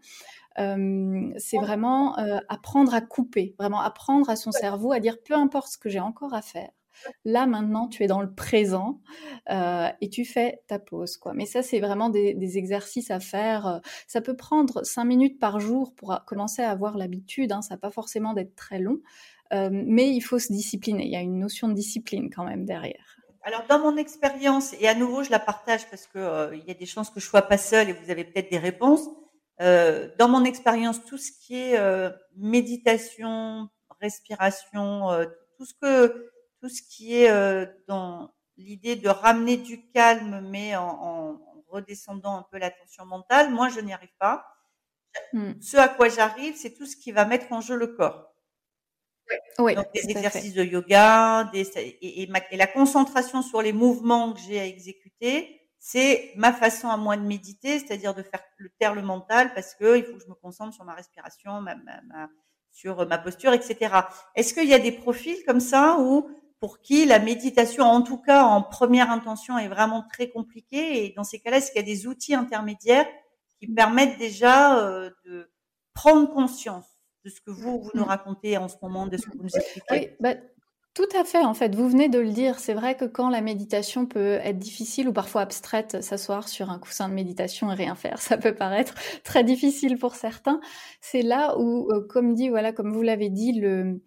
Euh, 0.60 1.34
c'est 1.38 1.58
vraiment 1.58 2.18
euh, 2.20 2.38
apprendre 2.48 2.94
à 2.94 3.02
couper, 3.02 3.56
vraiment 3.58 3.82
apprendre 3.82 4.30
à 4.30 4.36
son 4.36 4.52
cerveau 4.52 4.92
à 4.92 5.00
dire 5.00 5.18
peu 5.24 5.34
importe 5.34 5.70
ce 5.70 5.78
que 5.80 5.90
j'ai 5.90 6.00
encore 6.00 6.36
à 6.36 6.44
faire, 6.44 6.70
Là, 7.26 7.46
maintenant, 7.46 7.88
tu 7.88 8.04
es 8.04 8.08
dans 8.08 8.22
le 8.22 8.34
présent 8.34 9.02
euh, 9.50 9.90
et 10.02 10.10
tu 10.10 10.26
fais 10.26 10.62
ta 10.68 10.80
pause. 10.80 11.18
Quoi. 11.18 11.34
Mais 11.34 11.46
ça, 11.46 11.62
c'est 11.62 11.80
vraiment 11.80 12.10
des, 12.10 12.58
exercices 12.58 13.12
à 13.12 13.20
faire. 13.20 13.68
Euh, 13.68 13.80
ça 14.08 14.22
peut 14.22 14.36
prendre 14.36 14.84
cinq 14.84 15.06
minutes 15.06 15.40
par 15.40 15.60
jour 15.60 15.94
pour 15.96 16.18
commencer 16.26 16.62
à 16.62 16.70
avoir 16.70 16.98
l'habitude. 16.98 17.52
Hein. 17.52 17.62
Ça 17.62 17.76
n'a 17.76 17.80
pas 17.80 17.92
forcément 17.92 18.34
d'être 18.34 18.56
très 18.56 18.80
long. 18.80 19.00
Euh, 19.54 19.70
mais 19.72 20.10
il 20.10 20.22
faut 20.22 20.40
se 20.40 20.52
discipliner. 20.52 21.06
Il 21.06 21.12
y 21.12 21.16
a 21.16 21.22
une 21.22 21.40
notion 21.40 21.68
de 21.68 21.74
discipline 21.74 22.30
quand 22.34 22.44
même 22.44 22.66
derrière. 22.66 23.18
Alors, 23.44 23.64
dans 23.68 23.80
mon 23.80 23.98
expérience, 23.98 24.74
et 24.80 24.88
à 24.88 24.96
nouveau, 24.96 25.24
je 25.24 25.30
la 25.30 25.40
partage 25.40 25.90
parce 25.90 26.08
qu'il 26.08 26.60
il 26.62 26.66
y 26.66 26.72
a 26.72 26.76
des 26.76 26.86
chances 26.86 27.10
que 27.10 27.20
je 27.20 27.26
sois 27.26 27.42
pas 27.42 27.58
seule 27.58 27.90
et 27.90 27.94
vous 27.94 28.10
avez 28.10 28.24
peut-être 28.24 28.50
des 28.50 28.58
réponses. 28.58 29.10
dans 29.60 30.30
mon 30.30 30.46
expérience, 30.46 31.04
tout 31.04 31.18
ce 31.18 31.32
qui 31.32 31.56
est 31.56 31.78
méditation, 32.38 33.68
respiration, 34.00 35.10
tout 35.58 35.66
ce 35.66 35.74
que 35.74 36.33
tout 36.64 36.70
ce 36.70 36.82
qui 36.82 37.18
est 37.18 37.30
euh, 37.30 37.66
dans 37.90 38.34
l'idée 38.56 38.96
de 38.96 39.10
ramener 39.10 39.58
du 39.58 39.90
calme, 39.90 40.48
mais 40.50 40.78
en, 40.78 41.38
redescendant 41.68 42.38
un 42.38 42.46
peu 42.52 42.58
la 42.60 42.70
tension 42.70 43.04
mentale, 43.06 43.52
moi, 43.52 43.68
je 43.68 43.82
n'y 43.82 43.92
arrive 43.92 44.14
pas. 44.20 44.46
Hmm. 45.34 45.54
Ce 45.60 45.76
à 45.76 45.90
quoi 45.90 46.08
j'arrive, 46.08 46.56
c'est 46.56 46.74
tout 46.74 46.86
ce 46.86 46.96
qui 46.96 47.12
va 47.12 47.26
mettre 47.26 47.52
en 47.52 47.60
jeu 47.60 47.76
le 47.76 47.88
corps. 47.88 48.34
Oui, 49.58 49.76
Donc, 49.76 49.92
des 49.94 50.10
exercices 50.10 50.54
de 50.54 50.64
yoga, 50.64 51.50
des, 51.52 51.68
et, 51.78 52.24
et, 52.24 52.58
la 52.58 52.68
concentration 52.68 53.42
sur 53.42 53.62
les 53.62 53.74
mouvements 53.74 54.32
que 54.34 54.40
j'ai 54.40 54.60
à 54.60 54.66
exécuter, 54.66 55.60
c'est 55.80 56.32
ma 56.38 56.54
façon 56.54 56.88
à 56.90 56.96
moi 56.96 57.18
de 57.18 57.24
méditer, 57.24 57.80
c'est-à-dire 57.80 58.14
de 58.14 58.22
faire 58.24 58.44
le 58.58 58.70
taire 58.80 58.94
le 58.94 59.02
mental 59.02 59.54
parce 59.54 59.74
que 59.76 59.98
il 59.98 60.06
faut 60.06 60.14
que 60.14 60.24
je 60.24 60.30
me 60.30 60.36
concentre 60.36 60.74
sur 60.74 60.86
ma 60.86 60.94
respiration, 60.94 61.60
ma, 61.60 61.76
ma, 61.76 62.30
sur 62.72 63.08
ma 63.08 63.18
posture, 63.18 63.52
etc. 63.54 63.96
Est-ce 64.36 64.54
qu'il 64.54 64.70
y 64.70 64.74
a 64.74 64.80
des 64.80 64.92
profils 64.92 65.44
comme 65.46 65.60
ça 65.60 65.98
où 66.00 66.30
pour 66.64 66.80
qui 66.80 67.06
la 67.06 67.20
méditation, 67.20 67.84
en 67.84 68.02
tout 68.02 68.16
cas 68.16 68.46
en 68.46 68.62
première 68.62 69.12
intention, 69.12 69.58
est 69.58 69.68
vraiment 69.68 70.02
très 70.10 70.30
compliquée. 70.30 71.04
Et 71.04 71.14
dans 71.14 71.26
ces 71.26 71.40
cas-là, 71.40 71.58
est-ce 71.58 71.74
qu'il 71.74 71.82
y 71.82 71.84
a 71.84 71.86
des 71.86 72.08
outils 72.08 72.36
intermédiaires 72.36 73.06
qui 73.60 73.68
permettent 73.68 74.18
déjà 74.18 74.80
euh, 74.80 75.10
de 75.26 75.52
prendre 75.94 76.32
conscience 76.32 76.86
de 77.26 77.30
ce 77.30 77.42
que 77.42 77.52
vous, 77.52 77.92
nous 77.96 78.06
racontez 78.06 78.56
en 78.56 78.70
ce 78.70 78.78
moment, 78.82 79.08
de 79.08 79.18
ce 79.18 79.24
que 79.24 79.36
vous 79.36 79.44
nous 79.44 79.54
expliquez? 79.54 79.86
Oui, 79.92 80.08
bah, 80.22 80.36
tout 80.94 81.10
à 81.20 81.26
fait, 81.26 81.44
en 81.44 81.54
fait, 81.54 81.76
vous 81.76 81.90
venez 81.90 82.08
de 82.08 82.20
le 82.20 82.30
dire. 82.30 82.58
C'est 82.60 82.74
vrai 82.74 82.96
que 82.96 83.04
quand 83.04 83.28
la 83.28 83.42
méditation 83.42 84.06
peut 84.06 84.40
être 84.42 84.58
difficile 84.58 85.10
ou 85.10 85.12
parfois 85.12 85.42
abstraite, 85.42 86.02
s'asseoir 86.02 86.48
sur 86.48 86.70
un 86.70 86.80
coussin 86.80 87.10
de 87.10 87.14
méditation 87.14 87.70
et 87.74 87.76
rien 87.76 87.96
faire, 87.96 88.22
ça 88.22 88.38
peut 88.38 88.56
paraître 88.56 88.96
très 89.26 89.44
difficile 89.44 89.98
pour 89.98 90.16
certains. 90.16 90.62
C'est 91.02 91.24
là 91.24 91.60
où, 91.60 91.90
euh, 91.92 92.08
comme 92.08 92.34
dit, 92.34 92.48
voilà, 92.48 92.72
comme 92.72 92.94
vous 92.94 93.02
l'avez 93.02 93.30
dit, 93.30 93.52
le, 93.52 94.00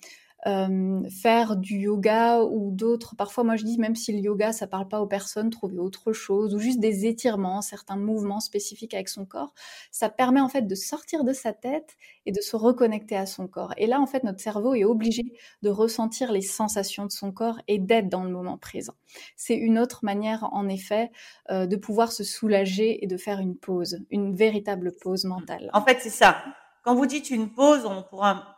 euh, 0.47 1.03
faire 1.09 1.57
du 1.57 1.79
yoga 1.79 2.43
ou 2.43 2.71
d'autres. 2.71 3.17
Parfois, 3.17 3.43
moi, 3.43 3.57
je 3.57 3.65
dis, 3.65 3.79
même 3.79 3.97
si 3.97 4.13
le 4.13 4.19
yoga, 4.19 4.53
ça 4.53 4.67
parle 4.67 4.87
pas 4.87 5.01
aux 5.01 5.07
personnes, 5.07 5.51
trouver 5.51 5.79
autre 5.79 6.13
chose 6.13 6.55
ou 6.55 6.59
juste 6.59 6.79
des 6.79 7.07
étirements, 7.07 7.63
certains 7.63 7.97
mouvements 7.97 8.41
spécifiques 8.41 8.95
avec 8.95 9.09
son 9.09 9.25
corps, 9.25 9.55
ça 9.91 10.09
permet 10.09 10.41
en 10.41 10.49
fait 10.49 10.63
de 10.63 10.75
sortir 10.75 11.25
de 11.25 11.33
sa 11.33 11.53
tête 11.53 11.97
et 12.27 12.33
de 12.33 12.41
se 12.41 12.55
reconnecter 12.55 13.17
à 13.17 13.27
son 13.27 13.49
corps. 13.49 13.73
Et 13.77 13.87
là, 13.87 14.01
en 14.01 14.07
fait, 14.07 14.25
notre 14.25 14.41
cerveau 14.41 14.75
est 14.75 14.85
obligé 14.85 15.25
de 15.63 15.71
ressentir 15.71 16.33
les 16.33 16.43
sensations 16.43 17.07
de 17.07 17.13
son 17.13 17.33
corps 17.33 17.59
et 17.67 17.79
d'être 17.79 18.09
dans 18.09 18.25
le 18.25 18.31
moment 18.31 18.59
présent. 18.59 18.95
C'est 19.37 19.57
une 19.57 19.79
autre 19.79 20.05
manière, 20.05 20.49
en 20.53 20.69
effet, 20.69 21.11
euh, 21.51 21.67
de 21.67 21.77
pouvoir 21.77 22.13
se 22.13 22.25
soulager 22.25 23.03
et 23.03 23.07
de 23.07 23.17
faire 23.17 23.41
une 23.41 23.57
pause, 23.57 23.99
une 24.11 24.35
véritable 24.35 24.93
pause 25.01 25.25
mentale. 25.25 25.71
En 25.73 25.83
fait, 25.83 25.99
c'est 26.01 26.11
ça. 26.11 26.45
Quand 26.83 26.95
vous 26.95 27.07
dites 27.07 27.31
une 27.31 27.53
pause, 27.53 27.85
on 27.85 28.03
pourra 28.03 28.56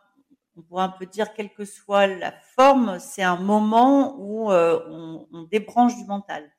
on 0.59 0.63
pourrait 0.63 0.85
un 0.85 0.89
peu 0.89 1.07
dire, 1.07 1.33
quelle 1.35 1.53
que 1.53 1.65
soit 1.65 2.07
la 2.09 2.33
forme, 2.33 2.99
c'est 2.99 3.23
un 3.23 3.37
moment 3.37 4.17
où 4.19 4.51
euh, 4.51 5.27
on, 5.33 5.45
débranche 5.45 5.97
du 5.97 6.05
mental. 6.05 6.51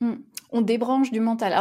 Mmh. 0.00 0.14
On 0.52 0.60
débranche 0.60 1.10
du 1.10 1.20
mental. 1.20 1.52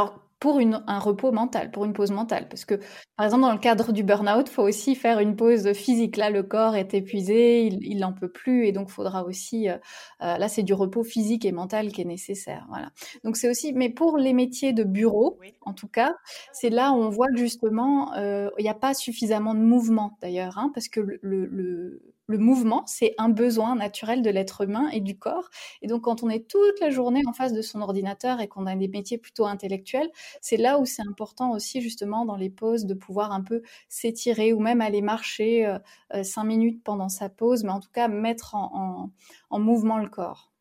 Pour 0.43 0.59
une, 0.59 0.83
un 0.87 0.99
repos 0.99 1.31
mental, 1.31 1.71
pour 1.71 1.85
une 1.85 1.93
pause 1.93 2.11
mentale. 2.11 2.49
Parce 2.49 2.65
que, 2.65 2.75
par 3.15 3.25
exemple, 3.25 3.43
dans 3.43 3.53
le 3.53 3.59
cadre 3.59 3.93
du 3.93 4.03
burn-out, 4.03 4.49
il 4.49 4.51
faut 4.51 4.63
aussi 4.63 4.93
faire 4.93 5.19
une 5.19 5.37
pause 5.37 5.71
physique. 5.71 6.17
Là, 6.17 6.29
le 6.29 6.43
corps 6.43 6.75
est 6.75 6.93
épuisé, 6.93 7.67
il 7.67 7.99
n'en 7.99 8.11
peut 8.11 8.27
plus, 8.27 8.67
et 8.67 8.73
donc 8.73 8.89
il 8.89 8.91
faudra 8.91 9.23
aussi, 9.23 9.69
euh, 9.69 9.77
euh, 10.21 10.37
là, 10.37 10.49
c'est 10.49 10.63
du 10.63 10.73
repos 10.73 11.05
physique 11.05 11.45
et 11.45 11.53
mental 11.53 11.93
qui 11.93 12.01
est 12.01 12.05
nécessaire. 12.05 12.65
Voilà. 12.67 12.89
Donc 13.23 13.37
c'est 13.37 13.49
aussi, 13.49 13.71
mais 13.71 13.89
pour 13.89 14.17
les 14.17 14.33
métiers 14.33 14.73
de 14.73 14.83
bureau, 14.83 15.39
en 15.61 15.73
tout 15.73 15.87
cas, 15.87 16.13
c'est 16.51 16.69
là 16.69 16.91
où 16.91 16.95
on 16.95 17.09
voit 17.09 17.29
que 17.29 17.37
justement, 17.37 18.13
euh, 18.15 18.49
il 18.57 18.63
n'y 18.63 18.69
a 18.69 18.73
pas 18.73 18.93
suffisamment 18.93 19.53
de 19.53 19.61
mouvement 19.61 20.17
d'ailleurs, 20.21 20.57
hein, 20.57 20.71
parce 20.73 20.89
que 20.89 20.99
le, 20.99 21.19
le 21.21 22.12
le 22.27 22.37
mouvement, 22.37 22.83
c'est 22.87 23.15
un 23.17 23.29
besoin 23.29 23.75
naturel 23.75 24.21
de 24.21 24.29
l'être 24.29 24.61
humain 24.61 24.87
et 24.89 25.01
du 25.01 25.17
corps. 25.17 25.49
Et 25.81 25.87
donc, 25.87 26.03
quand 26.03 26.23
on 26.23 26.29
est 26.29 26.47
toute 26.47 26.79
la 26.79 26.89
journée 26.89 27.21
en 27.27 27.33
face 27.33 27.51
de 27.51 27.61
son 27.61 27.81
ordinateur 27.81 28.39
et 28.39 28.47
qu'on 28.47 28.65
a 28.65 28.75
des 28.75 28.87
métiers 28.87 29.17
plutôt 29.17 29.45
intellectuels, 29.45 30.09
c'est 30.41 30.57
là 30.57 30.79
où 30.79 30.85
c'est 30.85 31.01
important 31.01 31.51
aussi, 31.51 31.81
justement, 31.81 32.25
dans 32.25 32.37
les 32.37 32.49
pauses, 32.49 32.85
de 32.85 32.93
pouvoir 32.93 33.33
un 33.33 33.41
peu 33.41 33.61
s'étirer 33.89 34.53
ou 34.53 34.59
même 34.59 34.79
aller 34.79 35.01
marcher 35.01 35.65
euh, 35.65 35.79
euh, 36.13 36.23
cinq 36.23 36.45
minutes 36.45 36.81
pendant 36.83 37.09
sa 37.09 37.27
pause, 37.27 37.63
mais 37.63 37.71
en 37.71 37.81
tout 37.81 37.91
cas, 37.91 38.07
mettre 38.07 38.55
en, 38.55 39.09
mouvement 39.51 39.97
le 39.97 40.09
corps. 40.09 40.51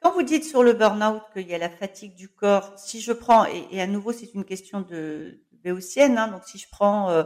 Quand 0.00 0.12
vous 0.12 0.22
dites 0.22 0.44
sur 0.44 0.62
le 0.62 0.74
burn-out 0.74 1.22
qu'il 1.32 1.48
y 1.48 1.54
a 1.54 1.58
la 1.58 1.68
fatigue 1.68 2.14
du 2.14 2.28
corps, 2.28 2.72
si 2.76 3.00
je 3.00 3.12
prends, 3.12 3.46
et, 3.46 3.80
à 3.80 3.86
nouveau, 3.88 4.12
c'est 4.12 4.32
une 4.32 4.44
question 4.44 4.80
de, 4.80 5.40
béotienne, 5.64 6.18
hein, 6.18 6.28
donc 6.28 6.44
si 6.44 6.58
je 6.58 6.68
prends... 6.70 7.10
Euh, 7.10 7.24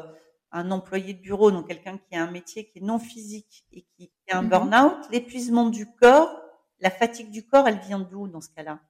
un 0.52 0.70
employé 0.70 1.14
de 1.14 1.20
bureau, 1.20 1.50
donc 1.50 1.68
quelqu'un 1.68 1.98
qui 1.98 2.16
a 2.16 2.22
un 2.22 2.30
métier 2.30 2.66
qui 2.68 2.78
est 2.78 2.82
non 2.82 2.98
physique 2.98 3.64
et 3.72 3.86
qui 3.96 4.12
a 4.30 4.38
un 4.38 4.42
mmh 4.42 4.48
burn-out, 4.50 4.96
l'épuisement 5.10 5.68
du 5.70 5.86
corps, 5.94 6.40
la 6.80 6.90
fatigue 6.90 7.30
du 7.30 7.46
corps, 7.46 7.68
elle 7.68 7.80
vient 7.80 8.00
d'où 8.00 8.28
dans 8.28 8.40
ce 8.40 8.50
cas-là? 8.50 8.80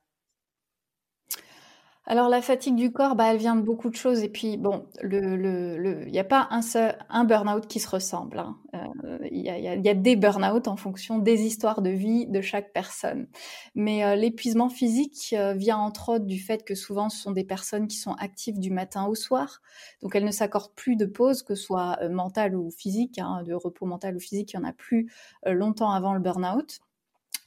Alors 2.04 2.28
la 2.28 2.42
fatigue 2.42 2.74
du 2.74 2.90
corps, 2.92 3.14
bah, 3.14 3.30
elle 3.30 3.36
vient 3.36 3.54
de 3.54 3.60
beaucoup 3.62 3.88
de 3.88 3.94
choses 3.94 4.24
et 4.24 4.28
puis 4.28 4.56
bon, 4.56 4.86
le 5.02 5.36
le 5.36 6.08
il 6.08 6.14
y 6.14 6.18
a 6.18 6.24
pas 6.24 6.48
un 6.50 6.60
seul 6.60 6.96
burn-out 7.26 7.68
qui 7.68 7.78
se 7.78 7.88
ressemble, 7.88 8.38
hein. 8.40 8.58
Euh, 8.74 9.18
il 9.30 9.40
y 9.42 9.88
a 9.88 9.94
des 9.94 10.16
burn-out 10.16 10.66
en 10.66 10.76
fonction 10.76 11.18
des 11.18 11.42
histoires 11.42 11.80
de 11.80 11.90
vie 11.90 12.26
de 12.26 12.40
chaque 12.40 12.72
personne. 12.72 13.28
Mais, 13.76 14.02
euh, 14.04 14.16
l'épuisement 14.16 14.68
physique, 14.68 15.34
euh, 15.38 15.52
vient 15.54 15.78
entre 15.78 16.08
autres 16.14 16.24
du 16.26 16.40
fait 16.40 16.64
que 16.64 16.74
souvent 16.74 17.08
ce 17.08 17.18
sont 17.22 17.30
des 17.32 17.44
personnes 17.44 17.86
qui 17.86 17.96
sont 17.98 18.14
actives 18.14 18.58
du 18.58 18.70
matin 18.70 19.06
au 19.06 19.14
soir, 19.14 19.60
donc 20.02 20.16
elles 20.16 20.24
ne 20.24 20.30
s'accordent 20.32 20.74
plus 20.74 20.96
de 20.96 21.06
pause, 21.06 21.42
que 21.44 21.54
ce 21.54 21.62
soit, 21.64 21.98
mentale 22.08 22.56
ou 22.56 22.70
physique, 22.70 23.18
hein, 23.18 23.42
de 23.46 23.54
repos 23.54 23.86
mental 23.86 24.16
ou 24.16 24.20
physique, 24.20 24.52
il 24.54 24.56
y 24.56 24.58
en 24.58 24.64
a 24.64 24.72
plus, 24.72 25.08
longtemps 25.46 25.90
avant 25.92 26.14
le 26.14 26.20
burn-out. 26.20 26.80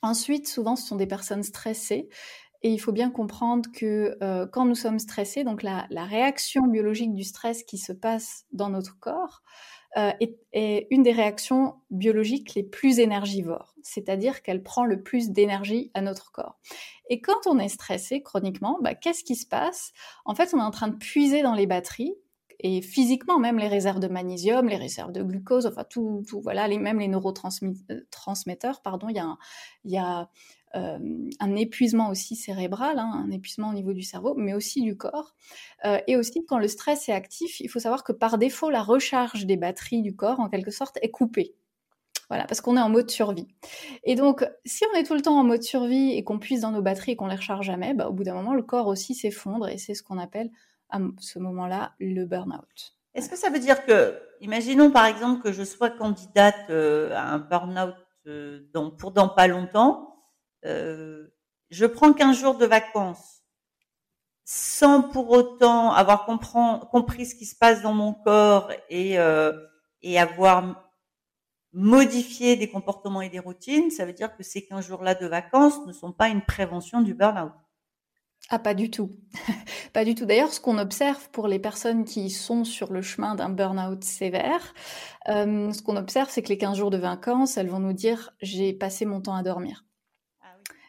Ensuite, 0.02 0.48
souvent 0.48 0.76
ce 0.76 0.86
sont 0.88 0.96
des 0.98 1.08
personnes 1.08 1.44
stressées 1.44 2.10
et 2.66 2.70
il 2.70 2.80
faut 2.80 2.92
bien 2.92 3.12
comprendre 3.12 3.70
que 3.72 4.18
euh, 4.24 4.48
quand 4.48 4.66
nous 4.66 4.74
sommes 4.74 4.98
stressés, 4.98 5.44
donc 5.44 5.62
la, 5.62 5.86
réaction 5.92 6.66
biologique 6.66 7.14
du 7.14 7.24
stress 7.24 7.62
qui 7.62 7.78
se 7.78 7.94
passe 7.94 8.48
dans 8.54 8.70
notre 8.70 8.98
corps 8.98 9.44
euh, 9.98 10.12
est, 10.52 10.88
une 10.90 11.04
des 11.04 11.12
réactions 11.12 11.76
biologiques 11.92 12.56
les 12.56 12.64
plus 12.64 12.98
énergivores, 12.98 13.76
c'est-à-dire 13.84 14.42
qu'elle 14.42 14.64
prend 14.64 14.84
le 14.84 15.04
plus 15.04 15.30
d'énergie 15.30 15.92
à 15.94 16.02
notre 16.02 16.32
corps. 16.32 16.58
Et 17.08 17.22
quand 17.22 17.46
on 17.46 17.60
est 17.60 17.70
stressé 17.70 18.24
chroniquement, 18.24 18.80
bah, 18.82 18.96
qu'est-ce 18.96 19.24
qui 19.24 19.36
se 19.36 19.46
passe? 19.46 19.94
En 20.26 20.34
fait, 20.34 20.52
on 20.56 20.58
est 20.58 20.64
en 20.64 20.72
train 20.72 20.88
de 20.88 20.98
puiser 20.98 21.44
dans 21.44 21.54
les 21.54 21.68
batteries 21.68 22.16
et 22.60 22.82
physiquement 22.82 23.38
même 23.38 23.60
les 23.60 23.68
réserves 23.68 24.00
de 24.00 24.08
magnésium, 24.08 24.68
les 24.68 24.78
réserves 24.78 25.12
de 25.12 25.22
glucose, 25.22 25.68
enfin 25.68 25.84
tout, 25.84 26.24
tout 26.28 26.42
voilà, 26.42 26.68
même 26.68 27.00
les 27.00 27.08
neurotransmetteurs, 27.08 28.82
pardon, 28.82 29.08
il 29.10 29.18
y 29.86 29.98
a, 29.98 30.22
euh, 30.22 30.26
un 30.76 31.56
épuisement 31.56 32.10
aussi 32.10 32.36
cérébral, 32.36 33.00
hein, 33.00 33.24
un 33.26 33.32
épuisement 33.32 33.70
au 33.70 33.74
niveau 33.74 33.94
du 33.94 34.04
cerveau, 34.04 34.34
mais 34.36 34.54
aussi 34.54 34.82
du 34.82 34.98
corps. 34.98 35.34
Euh, 35.86 36.00
et 36.08 36.18
aussi, 36.18 36.46
quand 36.46 36.58
le 36.58 36.68
stress 36.68 37.10
est 37.10 37.14
actif, 37.14 37.60
il 37.60 37.70
faut 37.70 37.80
savoir 37.80 38.04
que 38.04 38.12
par 38.12 38.38
défaut, 38.38 38.70
la 38.70 38.84
recharge 38.84 39.46
des 39.46 39.58
batteries 39.58 40.02
du 40.02 40.16
corps, 40.16 40.40
en 40.40 40.50
quelque 40.50 40.72
sorte, 40.72 40.98
est 41.02 41.12
coupée. 41.12 41.56
Voilà, 42.30 42.46
parce 42.46 42.60
qu'on 42.60 42.76
est 42.76 42.82
en 42.82 42.90
mode 42.90 43.10
survie. 43.12 43.48
Et 44.04 44.16
donc, 44.16 44.46
si 44.66 44.84
on 44.92 44.98
est 44.98 45.04
tout 45.04 45.14
le 45.14 45.22
temps 45.22 45.38
en 45.40 45.44
mode 45.44 45.62
survie 45.62 46.12
et 46.12 46.24
qu'on 46.24 46.40
puise 46.40 46.62
dans 46.62 46.72
nos 46.72 46.82
batteries 46.82 47.12
et 47.12 47.16
qu'on 47.16 47.28
les 47.28 47.36
recharge 47.36 47.68
jamais, 47.68 47.94
bah, 47.94 48.10
au 48.10 48.14
bout 48.14 48.24
d'un 48.24 48.34
moment, 48.34 48.56
le 48.56 48.64
corps 48.64 48.88
aussi 48.88 49.14
s'effondre 49.14 49.70
et 49.70 49.78
c'est 49.78 49.94
ce 49.94 50.02
qu'on 50.02 50.18
appelle 50.18 50.50
à 50.90 51.00
ce 51.20 51.40
moment-là 51.40 51.94
le 52.00 52.26
burn-out. 52.26 52.96
Est-ce 53.14 53.30
que 53.30 53.38
ça 53.38 53.50
veut 53.50 53.60
dire 53.60 53.86
que, 53.86 54.20
imaginons 54.42 54.92
par 54.92 55.06
exemple 55.06 55.42
que 55.42 55.52
je 55.54 55.64
sois 55.64 55.90
candidate 55.90 56.70
euh, 56.70 57.14
à 57.14 57.34
un 57.34 57.40
burn-out 57.40 57.96
euh, 58.28 58.62
pour 58.98 59.12
dans 59.12 59.30
pas 59.30 59.48
longtemps, 59.48 60.15
euh, 60.66 61.28
je 61.70 61.86
prends 61.86 62.14
15 62.14 62.38
jours 62.38 62.58
de 62.58 62.66
vacances 62.66 63.44
sans 64.44 65.02
pour 65.02 65.32
autant 65.32 65.92
avoir 65.92 66.26
compris 66.26 67.26
ce 67.26 67.36
qui 67.36 67.46
se 67.46 67.56
passe 67.56 67.82
dans 67.82 67.94
mon 67.94 68.14
corps 68.14 68.72
et, 68.90 69.18
et 70.04 70.20
avoir 70.20 70.86
modifier 71.76 72.56
des 72.56 72.70
comportements 72.70 73.22
et 73.22 73.30
des 73.30 73.40
routines, 73.40 73.92
ça 73.92 74.06
veut 74.06 74.14
dire 74.14 74.36
que 74.36 74.44
ces 74.44 74.66
15 74.66 74.86
jours-là 74.88 75.14
de 75.14 75.28
vacances 75.28 75.86
ne 75.86 75.92
sont 75.92 76.14
pas 76.14 76.30
une 76.30 76.42
prévention 76.42 77.02
du 77.02 77.14
burn-out. 77.14 77.52
Ah, 78.50 78.60
pas 78.60 78.74
du 78.74 78.90
tout. 78.90 79.12
pas 79.94 80.06
du 80.06 80.16
tout. 80.16 80.26
D'ailleurs, 80.26 80.54
ce 80.54 80.62
qu'on 80.62 80.78
observe 80.78 81.30
pour 81.32 81.48
les 81.48 81.60
personnes 81.60 82.06
qui 82.06 82.30
sont 82.30 82.64
sur 82.64 82.94
le 82.94 83.02
chemin 83.02 83.36
d'un 83.36 83.50
burn-out 83.50 84.04
sévère, 84.04 84.74
euh, 85.28 85.72
ce 85.74 85.82
qu'on 85.82 85.98
observe, 85.98 86.30
c'est 86.30 86.44
que 86.44 86.50
les 86.50 86.58
15 86.58 86.78
jours 86.78 86.92
de 86.92 86.98
vacances, 86.98 87.58
elles 87.58 87.70
vont 87.70 87.80
nous 87.80 87.94
dire 87.94 88.32
j'ai 88.42 88.72
passé 88.72 89.06
mon 89.06 89.20
temps 89.20 89.36
à 89.36 89.44
dormir 89.44 89.84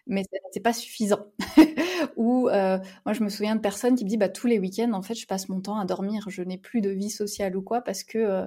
mais 0.06 0.22
c'est 0.52 0.60
pas 0.60 0.72
suffisant. 0.72 1.26
Ou 2.16 2.48
euh, 2.48 2.78
moi, 3.04 3.12
je 3.12 3.22
me 3.22 3.28
souviens 3.28 3.56
de 3.56 3.60
personnes 3.60 3.96
qui 3.96 4.04
me 4.04 4.08
disent 4.08 4.18
bah, 4.18 4.28
tous 4.28 4.46
les 4.46 4.58
week-ends, 4.58 4.92
en 4.92 5.02
fait, 5.02 5.14
je 5.14 5.26
passe 5.26 5.48
mon 5.48 5.60
temps 5.60 5.78
à 5.78 5.84
dormir, 5.84 6.24
je 6.28 6.42
n'ai 6.42 6.58
plus 6.58 6.80
de 6.80 6.90
vie 6.90 7.10
sociale 7.10 7.56
ou 7.56 7.62
quoi 7.62 7.80
parce 7.80 8.04
que 8.04 8.18
euh, 8.18 8.46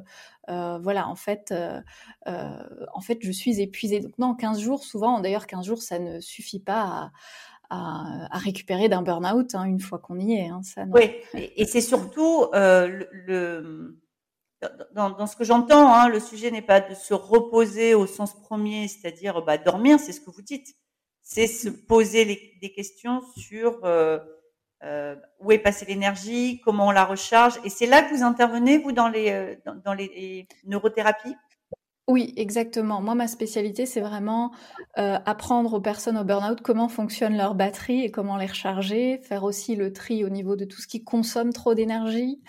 euh, 0.50 0.80
voilà, 0.80 1.08
en 1.08 1.16
fait, 1.16 1.54
en 2.26 3.02
fait, 3.02 3.20
je 3.22 3.32
suis 3.32 3.62
épuisée. 3.62 4.00
Donc 4.00 4.18
non, 4.18 4.36
15 4.36 4.60
jours, 4.60 4.84
souvent, 4.84 5.20
d'ailleurs, 5.20 5.48
15 5.48 5.66
jours, 5.66 5.82
ça 5.82 6.00
ne 6.00 6.20
suffit 6.20 6.60
pas 6.60 7.12
à, 7.70 8.28
à, 8.32 8.38
récupérer 8.38 8.90
d'un 8.90 9.02
burn-out 9.02 9.54
hein, 9.54 9.66
une 9.66 9.80
fois 9.80 10.00
qu'on 10.00 10.20
y 10.20 10.34
est. 10.34 10.48
Hein, 10.48 10.62
ça, 10.64 10.86
Oui, 10.94 11.12
et, 11.34 11.66
c'est 11.66 11.82
surtout 11.82 12.48
le, 12.54 14.00
dans, 14.94 15.28
ce 15.28 15.36
que 15.36 15.44
j'entends, 15.44 15.94
hein, 15.94 16.10
le 16.10 16.20
sujet 16.20 16.52
n'est 16.52 16.62
pas 16.62 16.80
de 16.80 16.96
se 16.96 17.14
reposer 17.14 17.94
au 17.94 18.08
sens 18.08 18.34
premier, 18.34 18.88
c'est-à-dire 18.88 19.44
bah, 19.44 19.58
dormir, 19.58 20.00
c'est 20.00 20.14
ce 20.14 20.22
que 20.22 20.32
vous 20.32 20.42
dites 20.42 20.76
c'est 21.30 21.46
se 21.46 21.70
poser 21.70 22.58
des 22.60 22.72
questions 22.72 23.22
sur 23.38 23.86
euh, 23.86 24.18
euh, 24.84 25.16
où 25.40 25.52
est 25.52 25.60
passée 25.60 25.86
l'énergie, 25.86 26.60
comment 26.66 26.88
on 26.88 26.92
la 26.92 27.06
recharge. 27.06 27.54
Et 27.64 27.70
c'est 27.70 27.86
là 27.86 28.02
que 28.02 28.16
vous 28.16 28.24
intervenez, 28.24 28.80
vous, 28.80 28.94
dans 28.94 29.08
les, 29.08 29.30
euh, 29.30 29.56
dans, 29.86 29.94
les 29.94 30.48
neurothérapies? 30.66 31.36
Oui, 32.08 32.34
exactement. 32.36 33.00
Moi, 33.02 33.14
ma 33.14 33.28
spécialité, 33.28 33.86
c'est 33.86 34.02
vraiment 34.02 34.52
apprendre 34.96 35.76
aux 35.76 35.82
personnes 35.82 36.18
au 36.18 36.24
burn-out 36.24 36.62
comment 36.62 36.90
fonctionne 36.90 37.38
leur 37.38 37.54
batterie 37.54 38.04
et 38.04 38.10
comment 38.10 38.36
les 38.36 38.48
recharger, 38.48 39.20
faire 39.20 39.44
aussi 39.44 39.76
le 39.76 39.94
tri 39.94 40.26
au 40.26 40.30
niveau 40.30 40.56
de 40.56 40.66
tout 40.66 40.82
ce 40.82 40.88
qui 40.88 41.04
consomme 41.04 41.54
trop 41.54 41.76
d'énergie, 41.76 42.42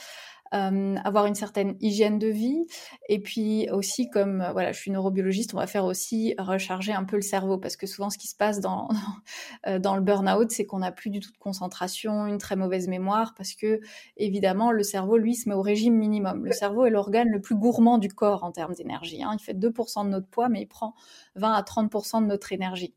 euh, 0.52 0.96
avoir 1.04 1.26
une 1.26 1.34
certaine 1.34 1.76
hygiène 1.80 2.18
de 2.18 2.26
vie. 2.26 2.66
Et 3.08 3.20
puis 3.20 3.68
aussi, 3.70 4.10
comme 4.10 4.40
euh, 4.40 4.52
voilà, 4.52 4.72
je 4.72 4.78
suis 4.78 4.90
neurobiologiste, 4.90 5.54
on 5.54 5.58
va 5.58 5.66
faire 5.66 5.84
aussi 5.84 6.34
recharger 6.38 6.92
un 6.92 7.04
peu 7.04 7.16
le 7.16 7.22
cerveau 7.22 7.56
parce 7.58 7.76
que 7.76 7.86
souvent, 7.86 8.10
ce 8.10 8.18
qui 8.18 8.26
se 8.26 8.34
passe 8.34 8.60
dans 8.60 8.88
euh, 9.68 9.78
dans 9.78 9.94
le 9.94 10.02
burn-out, 10.02 10.50
c'est 10.50 10.66
qu'on 10.66 10.80
n'a 10.80 10.92
plus 10.92 11.10
du 11.10 11.20
tout 11.20 11.30
de 11.30 11.38
concentration, 11.38 12.26
une 12.26 12.38
très 12.38 12.56
mauvaise 12.56 12.88
mémoire 12.88 13.34
parce 13.36 13.54
que 13.54 13.80
évidemment, 14.16 14.72
le 14.72 14.82
cerveau, 14.82 15.16
lui, 15.18 15.34
se 15.36 15.48
met 15.48 15.54
au 15.54 15.62
régime 15.62 15.94
minimum. 15.94 16.44
Le 16.44 16.52
cerveau 16.52 16.84
est 16.84 16.90
l'organe 16.90 17.28
le 17.28 17.40
plus 17.40 17.54
gourmand 17.54 17.98
du 17.98 18.08
corps 18.08 18.42
en 18.42 18.50
termes 18.50 18.74
d'énergie. 18.74 19.22
Hein. 19.22 19.36
Il 19.38 19.42
fait 19.42 19.54
2% 19.54 20.04
de 20.04 20.10
notre 20.10 20.26
poids, 20.28 20.48
mais 20.48 20.62
il 20.62 20.66
prend 20.66 20.94
20 21.36 21.52
à 21.52 21.62
30% 21.62 22.22
de 22.22 22.26
notre 22.26 22.52
énergie. 22.52 22.94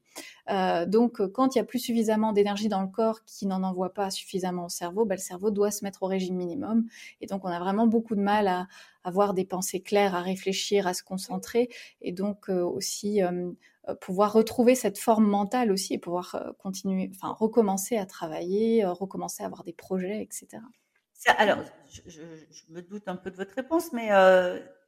Euh, 0.49 0.85
donc, 0.85 1.21
euh, 1.21 1.27
quand 1.27 1.55
il 1.55 1.59
y 1.59 1.61
a 1.61 1.63
plus 1.63 1.79
suffisamment 1.79 2.33
d'énergie 2.33 2.67
dans 2.67 2.81
le 2.81 2.87
corps 2.87 3.23
qui 3.25 3.45
n'en 3.45 3.63
envoie 3.63 3.93
pas 3.93 4.09
suffisamment 4.09 4.65
au 4.65 4.69
cerveau, 4.69 5.05
bah, 5.05 5.15
le 5.15 5.21
cerveau 5.21 5.51
doit 5.51 5.71
se 5.71 5.83
mettre 5.83 6.03
au 6.03 6.07
régime 6.07 6.35
minimum. 6.35 6.85
Et 7.21 7.27
donc, 7.27 7.45
on 7.45 7.49
a 7.49 7.59
vraiment 7.59 7.87
beaucoup 7.87 8.15
de 8.15 8.21
mal 8.21 8.47
à 8.47 8.67
avoir 9.03 9.33
des 9.33 9.45
pensées 9.45 9.81
claires, 9.81 10.15
à 10.15 10.21
réfléchir, 10.21 10.87
à 10.87 10.93
se 10.93 11.03
concentrer, 11.03 11.69
et 12.01 12.13
donc 12.13 12.49
euh, 12.49 12.61
aussi 12.61 13.19
pouvoir 13.99 14.31
retrouver 14.31 14.75
cette 14.75 14.97
forme 14.97 15.27
mentale 15.27 15.69
aussi 15.69 15.93
et 15.93 15.97
pouvoir 15.97 16.53
continuer, 16.57 17.11
enfin 17.13 17.35
recommencer 17.37 17.97
à 17.97 18.05
travailler, 18.05 18.85
recommencer 18.85 19.43
à 19.43 19.47
avoir 19.47 19.65
des 19.65 19.73
projets, 19.73 20.21
etc. 20.21 20.63
alors, 21.37 21.57
je, 22.07 22.21
me 22.69 22.81
doute 22.81 23.09
un 23.09 23.17
peu 23.17 23.29
de 23.29 23.35
votre 23.35 23.53
réponse, 23.55 23.91
mais 23.91 24.07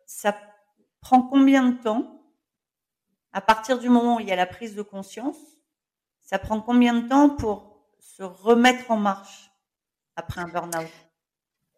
ça 0.05 0.37
prend 1.01 1.23
combien 1.23 1.71
de 1.71 1.81
temps 1.81 2.24
à 3.35 3.41
partir 3.41 3.79
du 3.79 3.89
moment 3.89 4.15
où 4.15 4.19
il 4.21 4.29
y 4.29 4.31
a 4.31 4.37
la 4.37 4.45
prise 4.45 4.75
de 4.75 4.81
conscience, 4.81 5.35
ça 6.21 6.39
prend 6.39 6.61
combien 6.61 6.93
de 6.93 7.09
temps 7.09 7.29
pour 7.29 7.85
se 7.99 8.23
remettre 8.23 8.89
en 8.89 8.97
marche 8.97 9.51
après 10.15 10.39
un 10.39 10.47
burn-out? 10.47 10.87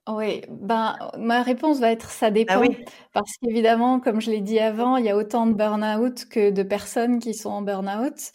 Oui, 0.07 0.43
ben, 0.49 0.95
ma 1.17 1.41
réponse 1.41 1.79
va 1.79 1.91
être 1.91 2.11
ça 2.11 2.29
dépend. 2.29 2.61
Ah 2.63 2.83
Parce 3.11 3.31
qu'évidemment, 3.41 3.99
comme 3.99 4.21
je 4.21 4.29
l'ai 4.29 4.41
dit 4.41 4.59
avant, 4.59 4.97
il 4.97 5.05
y 5.05 5.09
a 5.09 5.17
autant 5.17 5.47
de 5.47 5.53
burn-out 5.53 6.25
que 6.29 6.51
de 6.51 6.61
personnes 6.61 7.17
qui 7.17 7.33
sont 7.33 7.49
en 7.49 7.63
burn-out. 7.63 8.31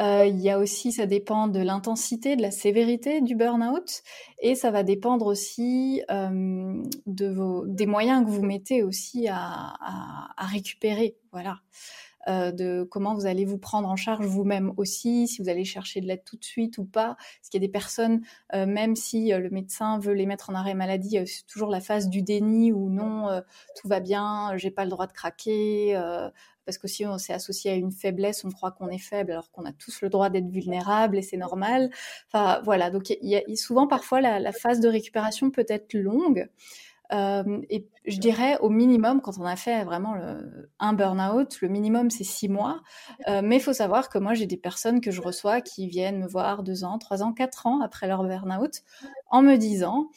Euh, 0.00 0.26
il 0.26 0.40
y 0.40 0.50
a 0.50 0.58
aussi, 0.58 0.90
ça 0.90 1.06
dépend 1.06 1.46
de 1.46 1.60
l'intensité, 1.60 2.34
de 2.34 2.42
la 2.42 2.50
sévérité 2.50 3.20
du 3.20 3.36
burn-out, 3.36 4.02
et 4.40 4.56
ça 4.56 4.72
va 4.72 4.82
dépendre 4.82 5.26
aussi 5.26 6.02
euh, 6.10 6.82
de 7.06 7.28
vos, 7.28 7.64
des 7.68 7.86
moyens 7.86 8.24
que 8.24 8.30
vous 8.30 8.42
mettez 8.42 8.82
aussi 8.82 9.28
à, 9.28 9.38
à, 9.38 10.28
à 10.36 10.46
récupérer. 10.46 11.16
Voilà. 11.30 11.60
Euh, 12.28 12.52
de 12.52 12.86
comment 12.90 13.14
vous 13.14 13.26
allez 13.26 13.44
vous 13.44 13.58
prendre 13.58 13.88
en 13.88 13.96
charge 13.96 14.24
vous-même 14.26 14.72
aussi, 14.76 15.28
si 15.28 15.42
vous 15.42 15.48
allez 15.48 15.64
chercher 15.64 16.00
de 16.00 16.06
l'aide 16.06 16.24
tout 16.24 16.36
de 16.36 16.44
suite 16.44 16.78
ou 16.78 16.84
pas. 16.84 17.16
Parce 17.16 17.50
qu'il 17.50 17.60
y 17.60 17.64
a 17.64 17.66
des 17.66 17.72
personnes, 17.72 18.22
euh, 18.54 18.66
même 18.66 18.96
si 18.96 19.32
euh, 19.32 19.38
le 19.38 19.50
médecin 19.50 19.98
veut 19.98 20.14
les 20.14 20.26
mettre 20.26 20.50
en 20.50 20.54
arrêt 20.54 20.74
maladie, 20.74 21.18
c'est 21.26 21.46
toujours 21.46 21.70
la 21.70 21.80
phase 21.80 22.08
du 22.08 22.22
déni 22.22 22.72
où 22.72 22.88
non, 22.88 23.42
tout 23.76 23.88
va 23.88 24.00
bien, 24.00 24.56
j'ai 24.56 24.70
pas 24.70 24.84
le 24.84 24.90
droit 24.90 25.06
de 25.06 25.12
craquer. 25.12 25.94
parce 26.64 26.78
que 26.78 26.88
si 26.88 27.04
on 27.06 27.18
s'est 27.18 27.32
associé 27.32 27.70
à 27.72 27.74
une 27.74 27.92
faiblesse, 27.92 28.44
on 28.44 28.50
croit 28.50 28.70
qu'on 28.72 28.88
est 28.88 28.98
faible 28.98 29.32
alors 29.32 29.50
qu'on 29.50 29.64
a 29.64 29.72
tous 29.72 30.00
le 30.00 30.08
droit 30.08 30.30
d'être 30.30 30.48
vulnérable 30.48 31.18
et 31.18 31.22
c'est 31.22 31.36
normal. 31.36 31.90
Enfin 32.28 32.60
voilà, 32.64 32.90
donc 32.90 33.10
y, 33.10 33.36
a 33.36 33.42
souvent 33.56 33.86
parfois 33.86 34.20
la 34.20 34.52
phase 34.52 34.80
de 34.80 34.88
récupération 34.88 35.50
peut 35.50 35.66
être 35.68 35.94
longue. 35.94 36.48
Euh, 37.12 37.60
et 37.70 37.86
je 38.06 38.18
dirais 38.18 38.56
au 38.60 38.70
minimum, 38.70 39.20
quand 39.20 39.38
on 39.38 39.44
a 39.44 39.56
fait 39.56 39.84
vraiment 39.84 40.14
le, 40.14 40.70
un 40.78 40.92
burn-out, 40.94 41.60
le 41.60 41.68
minimum 41.68 42.10
c'est 42.10 42.24
six 42.24 42.48
mois. 42.48 42.82
Euh, 43.28 43.42
mais 43.44 43.56
il 43.56 43.60
faut 43.60 43.72
savoir 43.72 44.08
que 44.08 44.18
moi 44.18 44.34
j'ai 44.34 44.46
des 44.46 44.56
personnes 44.56 45.00
que 45.00 45.10
je 45.10 45.20
reçois 45.20 45.60
qui 45.60 45.86
viennent 45.86 46.18
me 46.18 46.26
voir 46.26 46.62
deux 46.62 46.84
ans, 46.84 46.98
trois 46.98 47.22
ans, 47.22 47.32
quatre 47.32 47.66
ans 47.66 47.80
après 47.82 48.06
leur 48.06 48.24
burn-out, 48.24 48.82
en 49.28 49.42
me 49.42 49.56
disant, 49.56 50.08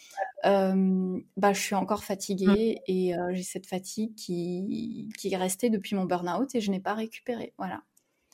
euh, 0.46 1.20
bah 1.36 1.54
je 1.54 1.60
suis 1.60 1.76
encore 1.76 2.04
fatiguée 2.04 2.82
mmh. 2.88 2.92
et 2.92 3.16
j'ai 3.32 3.44
cette 3.44 3.66
fatigue 3.68 4.16
qui, 4.16 5.10
qui 5.18 5.34
est 5.34 5.38
restée 5.38 5.70
depuis 5.70 5.96
mon 5.96 6.06
burn-out 6.06 6.56
et 6.56 6.62
je 6.62 6.72
n'ai 6.72 6.80
pas 6.80 6.94
récupéré. 6.94 7.54
Voilà. 7.58 7.82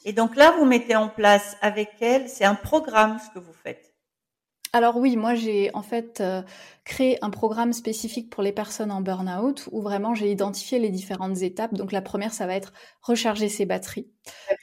Et 0.05 0.13
donc 0.13 0.35
là, 0.35 0.51
vous 0.57 0.65
mettez 0.65 0.95
en 0.95 1.07
place 1.07 1.55
avec 1.61 1.91
elle, 2.01 2.27
c'est 2.27 2.43
un 2.43 2.55
programme 2.55 3.19
ce 3.19 3.29
que 3.33 3.39
vous 3.39 3.53
faites. 3.53 3.92
Alors 4.75 4.97
oui, 4.97 5.17
moi 5.17 5.35
j'ai 5.35 5.69
en 5.75 5.83
fait 5.83 6.19
euh, 6.19 6.41
créé 6.83 7.23
un 7.23 7.29
programme 7.29 7.73
spécifique 7.73 8.31
pour 8.31 8.41
les 8.41 8.51
personnes 8.51 8.91
en 8.91 9.01
burn-out 9.01 9.69
où 9.71 9.81
vraiment 9.83 10.15
j'ai 10.15 10.31
identifié 10.31 10.79
les 10.79 10.89
différentes 10.89 11.43
étapes. 11.43 11.75
Donc 11.75 11.91
la 11.91 12.01
première, 12.01 12.33
ça 12.33 12.47
va 12.47 12.55
être 12.55 12.73
recharger 13.03 13.49
ses 13.49 13.67
batteries. 13.67 14.07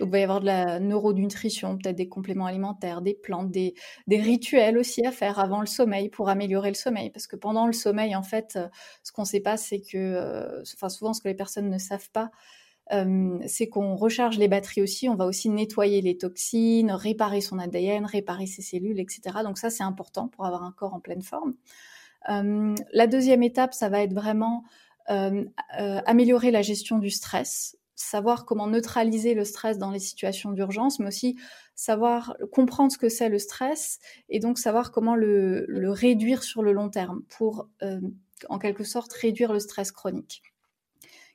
Donc 0.00 0.08
il 0.08 0.10
va 0.10 0.18
y 0.18 0.22
avoir 0.24 0.40
de 0.40 0.46
la 0.46 0.80
neuronutrition, 0.80 1.78
peut-être 1.78 1.94
des 1.96 2.08
compléments 2.08 2.46
alimentaires, 2.46 3.02
des 3.02 3.14
plantes, 3.14 3.52
des, 3.52 3.74
des 4.08 4.20
rituels 4.20 4.78
aussi 4.78 5.06
à 5.06 5.12
faire 5.12 5.38
avant 5.38 5.60
le 5.60 5.66
sommeil 5.68 6.08
pour 6.08 6.28
améliorer 6.28 6.70
le 6.70 6.74
sommeil. 6.74 7.10
Parce 7.10 7.28
que 7.28 7.36
pendant 7.36 7.66
le 7.68 7.72
sommeil, 7.72 8.16
en 8.16 8.24
fait, 8.24 8.54
euh, 8.56 8.66
ce 9.04 9.12
qu'on 9.12 9.22
ne 9.22 9.26
sait 9.28 9.40
pas, 9.40 9.56
c'est 9.56 9.80
que, 9.80 9.96
euh, 9.96 10.62
enfin 10.74 10.88
souvent 10.88 11.12
ce 11.14 11.20
que 11.22 11.28
les 11.28 11.34
personnes 11.34 11.70
ne 11.70 11.78
savent 11.78 12.10
pas, 12.10 12.30
euh, 12.92 13.38
c'est 13.46 13.68
qu'on 13.68 13.94
recharge 13.94 14.38
les 14.38 14.48
batteries 14.48 14.82
aussi, 14.82 15.08
on 15.08 15.14
va 15.14 15.26
aussi 15.26 15.48
nettoyer 15.48 16.00
les 16.00 16.16
toxines, 16.16 16.90
réparer 16.90 17.40
son 17.40 17.58
ADN, 17.58 18.04
réparer 18.04 18.46
ses 18.46 18.62
cellules, 18.62 18.98
etc. 18.98 19.38
Donc 19.44 19.58
ça, 19.58 19.70
c'est 19.70 19.84
important 19.84 20.28
pour 20.28 20.44
avoir 20.44 20.64
un 20.64 20.72
corps 20.72 20.94
en 20.94 21.00
pleine 21.00 21.22
forme. 21.22 21.54
Euh, 22.28 22.74
la 22.92 23.06
deuxième 23.06 23.42
étape, 23.42 23.74
ça 23.74 23.88
va 23.88 24.02
être 24.02 24.12
vraiment 24.12 24.64
euh, 25.10 25.44
améliorer 25.78 26.50
la 26.50 26.62
gestion 26.62 26.98
du 26.98 27.10
stress, 27.10 27.76
savoir 27.94 28.44
comment 28.44 28.66
neutraliser 28.66 29.34
le 29.34 29.44
stress 29.44 29.78
dans 29.78 29.90
les 29.90 29.98
situations 30.00 30.50
d'urgence, 30.50 30.98
mais 30.98 31.06
aussi 31.06 31.36
savoir 31.76 32.36
comprendre 32.52 32.90
ce 32.92 32.98
que 32.98 33.08
c'est 33.08 33.28
le 33.28 33.38
stress 33.38 34.00
et 34.28 34.40
donc 34.40 34.58
savoir 34.58 34.90
comment 34.90 35.14
le, 35.14 35.64
le 35.68 35.90
réduire 35.90 36.42
sur 36.42 36.62
le 36.62 36.72
long 36.72 36.90
terme 36.90 37.22
pour, 37.28 37.68
en 38.48 38.58
quelque 38.58 38.84
sorte, 38.84 39.12
réduire 39.12 39.52
le 39.52 39.60
stress 39.60 39.90
chronique 39.90 40.42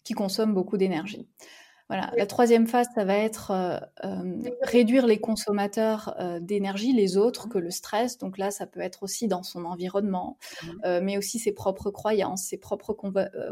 qui 0.05 0.13
consomment 0.13 0.53
beaucoup 0.53 0.77
d'énergie. 0.77 1.27
Voilà. 1.87 2.11
La 2.17 2.25
troisième 2.25 2.65
phase, 2.65 2.87
ça 2.95 3.05
va 3.05 3.15
être 3.15 3.51
euh, 3.51 3.77
euh, 4.03 4.39
réduire 4.63 5.05
les 5.05 5.19
consommateurs 5.19 6.15
euh, 6.19 6.39
d'énergie, 6.39 6.93
les 6.93 7.15
autres 7.15 7.47
que 7.47 7.59
le 7.59 7.69
stress. 7.69 8.17
Donc 8.17 8.39
là, 8.39 8.49
ça 8.49 8.65
peut 8.65 8.79
être 8.79 9.03
aussi 9.03 9.27
dans 9.27 9.43
son 9.43 9.65
environnement, 9.65 10.39
mmh. 10.63 10.99
mais 11.01 11.17
aussi 11.17 11.37
ses 11.37 11.51
propres 11.51 11.91
croyances, 11.91 12.45
ses 12.45 12.57
propres 12.57 12.93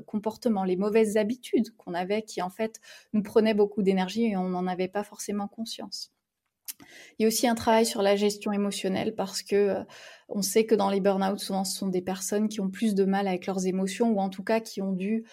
comportements, 0.08 0.64
les 0.64 0.78
mauvaises 0.78 1.16
habitudes 1.16 1.76
qu'on 1.78 1.94
avait 1.94 2.24
qui 2.24 2.42
en 2.42 2.50
fait 2.50 2.80
nous 3.14 3.22
prenaient 3.22 3.54
beaucoup 3.54 3.84
d'énergie 3.84 4.26
et 4.26 4.38
on 4.38 4.50
n'en 4.50 4.66
avait 4.66 4.88
pas 4.88 5.04
forcément 5.04 5.48
conscience. 5.48 6.12
Il 7.18 7.24
y 7.24 7.26
a 7.26 7.28
aussi 7.28 7.48
un 7.48 7.56
travail 7.56 7.86
sur 7.86 8.02
la 8.02 8.16
gestion 8.16 8.52
émotionnelle 8.52 9.14
parce 9.14 9.44
que 9.44 9.76
on 10.28 10.42
sait 10.42 10.66
que 10.66 10.74
dans 10.74 10.90
les 10.90 11.00
burn-out, 11.00 11.40
souvent, 11.40 11.64
ce 11.64 11.78
sont 11.78 11.88
des 11.88 12.02
personnes 12.02 12.50
qui 12.50 12.62
ont 12.62 12.70
plus 12.70 12.96
de 12.96 13.06
mal 13.06 13.28
avec 13.28 13.46
leurs 13.46 13.68
émotions 13.68 14.12
ou 14.12 14.20
en 14.20 14.30
tout 14.30 14.44
cas 14.44 14.60
qui 14.60 14.82
ont 14.82 14.92
dû 14.92 15.24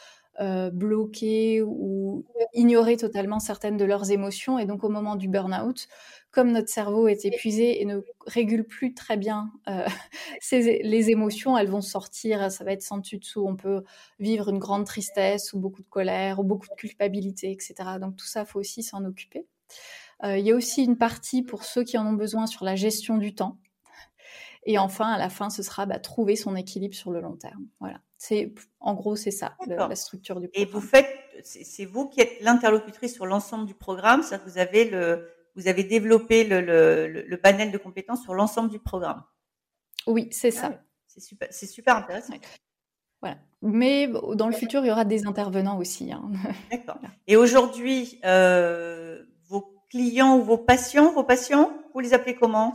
euh, 0.40 0.70
bloquer 0.70 1.62
ou 1.62 2.24
ignorer 2.54 2.96
totalement 2.96 3.40
certaines 3.40 3.76
de 3.76 3.84
leurs 3.84 4.10
émotions. 4.10 4.58
Et 4.58 4.66
donc 4.66 4.84
au 4.84 4.88
moment 4.88 5.16
du 5.16 5.28
burn-out, 5.28 5.88
comme 6.30 6.52
notre 6.52 6.68
cerveau 6.68 7.08
est 7.08 7.24
épuisé 7.24 7.82
et 7.82 7.84
ne 7.84 8.00
régule 8.26 8.64
plus 8.64 8.94
très 8.94 9.16
bien 9.16 9.50
euh, 9.68 9.86
les 10.52 11.10
émotions, 11.10 11.58
elles 11.58 11.68
vont 11.68 11.82
sortir, 11.82 12.50
ça 12.50 12.64
va 12.64 12.72
être 12.72 12.82
sans 12.82 12.98
dessus 12.98 13.18
dessous. 13.18 13.44
On 13.46 13.56
peut 13.56 13.82
vivre 14.18 14.48
une 14.48 14.58
grande 14.58 14.86
tristesse 14.86 15.52
ou 15.52 15.58
beaucoup 15.58 15.82
de 15.82 15.88
colère 15.88 16.40
ou 16.40 16.44
beaucoup 16.44 16.68
de 16.68 16.74
culpabilité, 16.74 17.50
etc. 17.50 17.74
Donc 18.00 18.16
tout 18.16 18.26
ça, 18.26 18.44
faut 18.44 18.60
aussi 18.60 18.82
s'en 18.82 19.04
occuper. 19.04 19.46
Euh, 20.24 20.38
il 20.38 20.46
y 20.46 20.52
a 20.52 20.54
aussi 20.54 20.84
une 20.84 20.96
partie 20.96 21.42
pour 21.42 21.64
ceux 21.64 21.84
qui 21.84 21.98
en 21.98 22.06
ont 22.06 22.12
besoin 22.12 22.46
sur 22.46 22.64
la 22.64 22.76
gestion 22.76 23.16
du 23.16 23.34
temps. 23.34 23.58
Et 24.64 24.78
enfin, 24.78 25.10
à 25.10 25.18
la 25.18 25.30
fin, 25.30 25.48
ce 25.50 25.62
sera 25.62 25.86
bah, 25.86 25.98
trouver 25.98 26.36
son 26.36 26.54
équilibre 26.54 26.94
sur 26.94 27.10
le 27.10 27.20
long 27.20 27.36
terme. 27.36 27.66
Voilà. 27.80 28.00
C'est 28.18 28.54
en 28.80 28.94
gros 28.94 29.16
c'est 29.16 29.30
ça 29.30 29.56
la 29.66 29.96
structure 29.96 30.40
du 30.40 30.48
programme. 30.48 30.68
Et 30.68 30.70
vous 30.70 30.80
faites, 30.82 31.08
c'est 31.42 31.86
vous 31.86 32.08
qui 32.08 32.20
êtes 32.20 32.40
l'interlocutrice 32.42 33.14
sur 33.14 33.24
l'ensemble 33.24 33.64
du 33.64 33.74
programme, 33.74 34.22
c'est-à-dire 34.22 34.44
que 34.44 34.50
vous 34.50 34.58
avez 34.58 34.84
le, 34.90 35.30
vous 35.56 35.68
avez 35.68 35.84
développé 35.84 36.44
le, 36.44 36.60
le, 36.60 37.22
le 37.22 37.36
panel 37.38 37.72
de 37.72 37.78
compétences 37.78 38.22
sur 38.22 38.34
l'ensemble 38.34 38.68
du 38.68 38.78
programme. 38.78 39.22
Oui, 40.06 40.28
c'est 40.30 40.50
ça. 40.50 40.70
Ah 40.74 40.80
c'est 41.06 41.20
super, 41.20 41.48
c'est 41.50 41.66
super 41.66 41.96
intéressant. 41.96 42.34
Voilà. 43.20 43.38
Mais 43.62 44.08
dans 44.34 44.46
le 44.46 44.54
futur, 44.54 44.84
il 44.84 44.88
y 44.88 44.90
aura 44.90 45.04
des 45.04 45.26
intervenants 45.26 45.78
aussi. 45.78 46.12
Hein. 46.12 46.30
D'accord. 46.70 46.98
Et 47.26 47.36
aujourd'hui, 47.36 48.20
euh, 48.24 49.22
vos 49.48 49.84
clients 49.90 50.38
ou 50.38 50.42
vos 50.42 50.56
patients, 50.56 51.12
vos 51.12 51.24
patients, 51.24 51.72
vous 51.92 52.00
les 52.00 52.14
appelez 52.14 52.34
comment? 52.34 52.72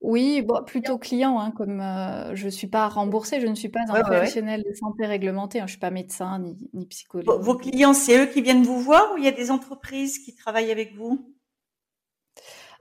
Oui, 0.00 0.42
bon, 0.42 0.62
plutôt 0.64 0.98
client, 0.98 1.38
hein, 1.38 1.50
comme 1.50 1.80
euh, 1.80 2.34
je 2.34 2.46
ne 2.46 2.50
suis 2.50 2.66
pas 2.66 2.88
remboursée, 2.88 3.40
je 3.40 3.46
ne 3.46 3.54
suis 3.54 3.68
pas 3.68 3.80
un 3.88 4.02
professionnel 4.02 4.62
de 4.68 4.74
santé 4.74 5.06
réglementé, 5.06 5.58
hein, 5.58 5.62
je 5.62 5.66
ne 5.66 5.70
suis 5.70 5.78
pas 5.78 5.90
médecin 5.90 6.38
ni, 6.38 6.70
ni 6.74 6.86
psychologue. 6.86 7.40
Vos 7.40 7.56
clients, 7.56 7.94
c'est 7.94 8.18
eux 8.18 8.26
qui 8.26 8.42
viennent 8.42 8.64
vous 8.64 8.80
voir 8.80 9.14
ou 9.14 9.18
il 9.18 9.24
y 9.24 9.28
a 9.28 9.32
des 9.32 9.50
entreprises 9.50 10.18
qui 10.18 10.34
travaillent 10.34 10.72
avec 10.72 10.94
vous? 10.94 11.34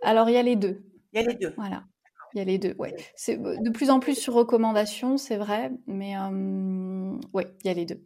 Alors, 0.02 0.30
il 0.30 0.34
y 0.34 0.38
a 0.38 0.44
les 0.44 0.56
deux. 0.56 0.84
Il 1.14 1.22
y 1.22 1.24
a 1.24 1.28
les 1.28 1.36
deux. 1.36 1.54
Voilà. 1.56 1.84
Il 2.34 2.40
y 2.40 2.42
a 2.42 2.46
les 2.46 2.58
deux, 2.58 2.76
ouais. 2.80 2.96
C'est 3.16 3.38
de 3.38 3.70
plus 3.70 3.90
en 3.90 4.00
plus 4.00 4.16
sur 4.16 4.34
recommandation, 4.34 5.18
c'est 5.18 5.38
vrai, 5.38 5.72
mais 5.86 6.16
oui, 7.34 7.44
il 7.64 7.68
y 7.68 7.70
a 7.70 7.74
les 7.74 7.86
deux. 7.86 8.02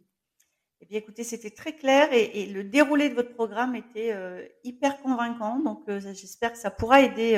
Eh 0.80 0.86
bien, 0.86 0.98
écoutez, 0.98 1.24
c'était 1.24 1.50
très 1.50 1.74
clair 1.74 2.12
et, 2.12 2.46
le 2.46 2.64
déroulé 2.64 3.08
de 3.08 3.14
votre 3.14 3.34
programme 3.34 3.74
était 3.74 4.12
euh, 4.12 4.46
hyper 4.62 5.00
convaincant. 5.00 5.58
Donc, 5.58 5.88
euh, 5.88 6.00
j'espère 6.00 6.52
que 6.52 6.58
ça 6.58 6.70
pourra 6.70 7.00
aider 7.00 7.36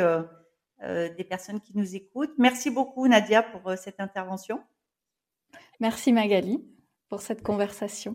euh, 0.85 1.13
des 1.17 1.25
personnes 1.25 1.61
qui 1.61 1.77
nous 1.77 1.97
écoutent. 1.97 2.35
Merci 2.39 2.71
beaucoup 2.71 3.09
Nadia 3.09 3.43
pour 3.43 3.69
euh, 3.69 3.75
cette 3.75 3.99
intervention. 3.99 4.63
Merci 5.81 6.13
Magali 6.13 6.65
pour 7.09 7.21
cette 7.21 7.43
conversation. 7.43 8.15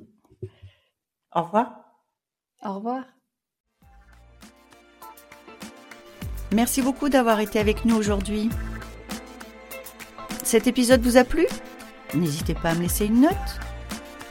Au 1.36 1.42
revoir. 1.42 1.84
Au 2.64 2.76
revoir. 2.76 3.04
Merci 6.54 6.82
beaucoup 6.82 7.10
d'avoir 7.10 7.42
été 7.42 7.60
avec 7.60 7.84
nous 7.84 7.98
aujourd'hui. 7.98 8.50
Cet 10.46 10.66
épisode 10.66 11.02
vous 11.02 11.18
a 11.18 11.26
plu? 11.26 11.46
N'hésitez 12.14 12.54
pas 12.54 12.70
à 12.70 12.76
me 12.76 12.84
laisser 12.84 13.08
une 13.08 13.22
note. 13.22 13.73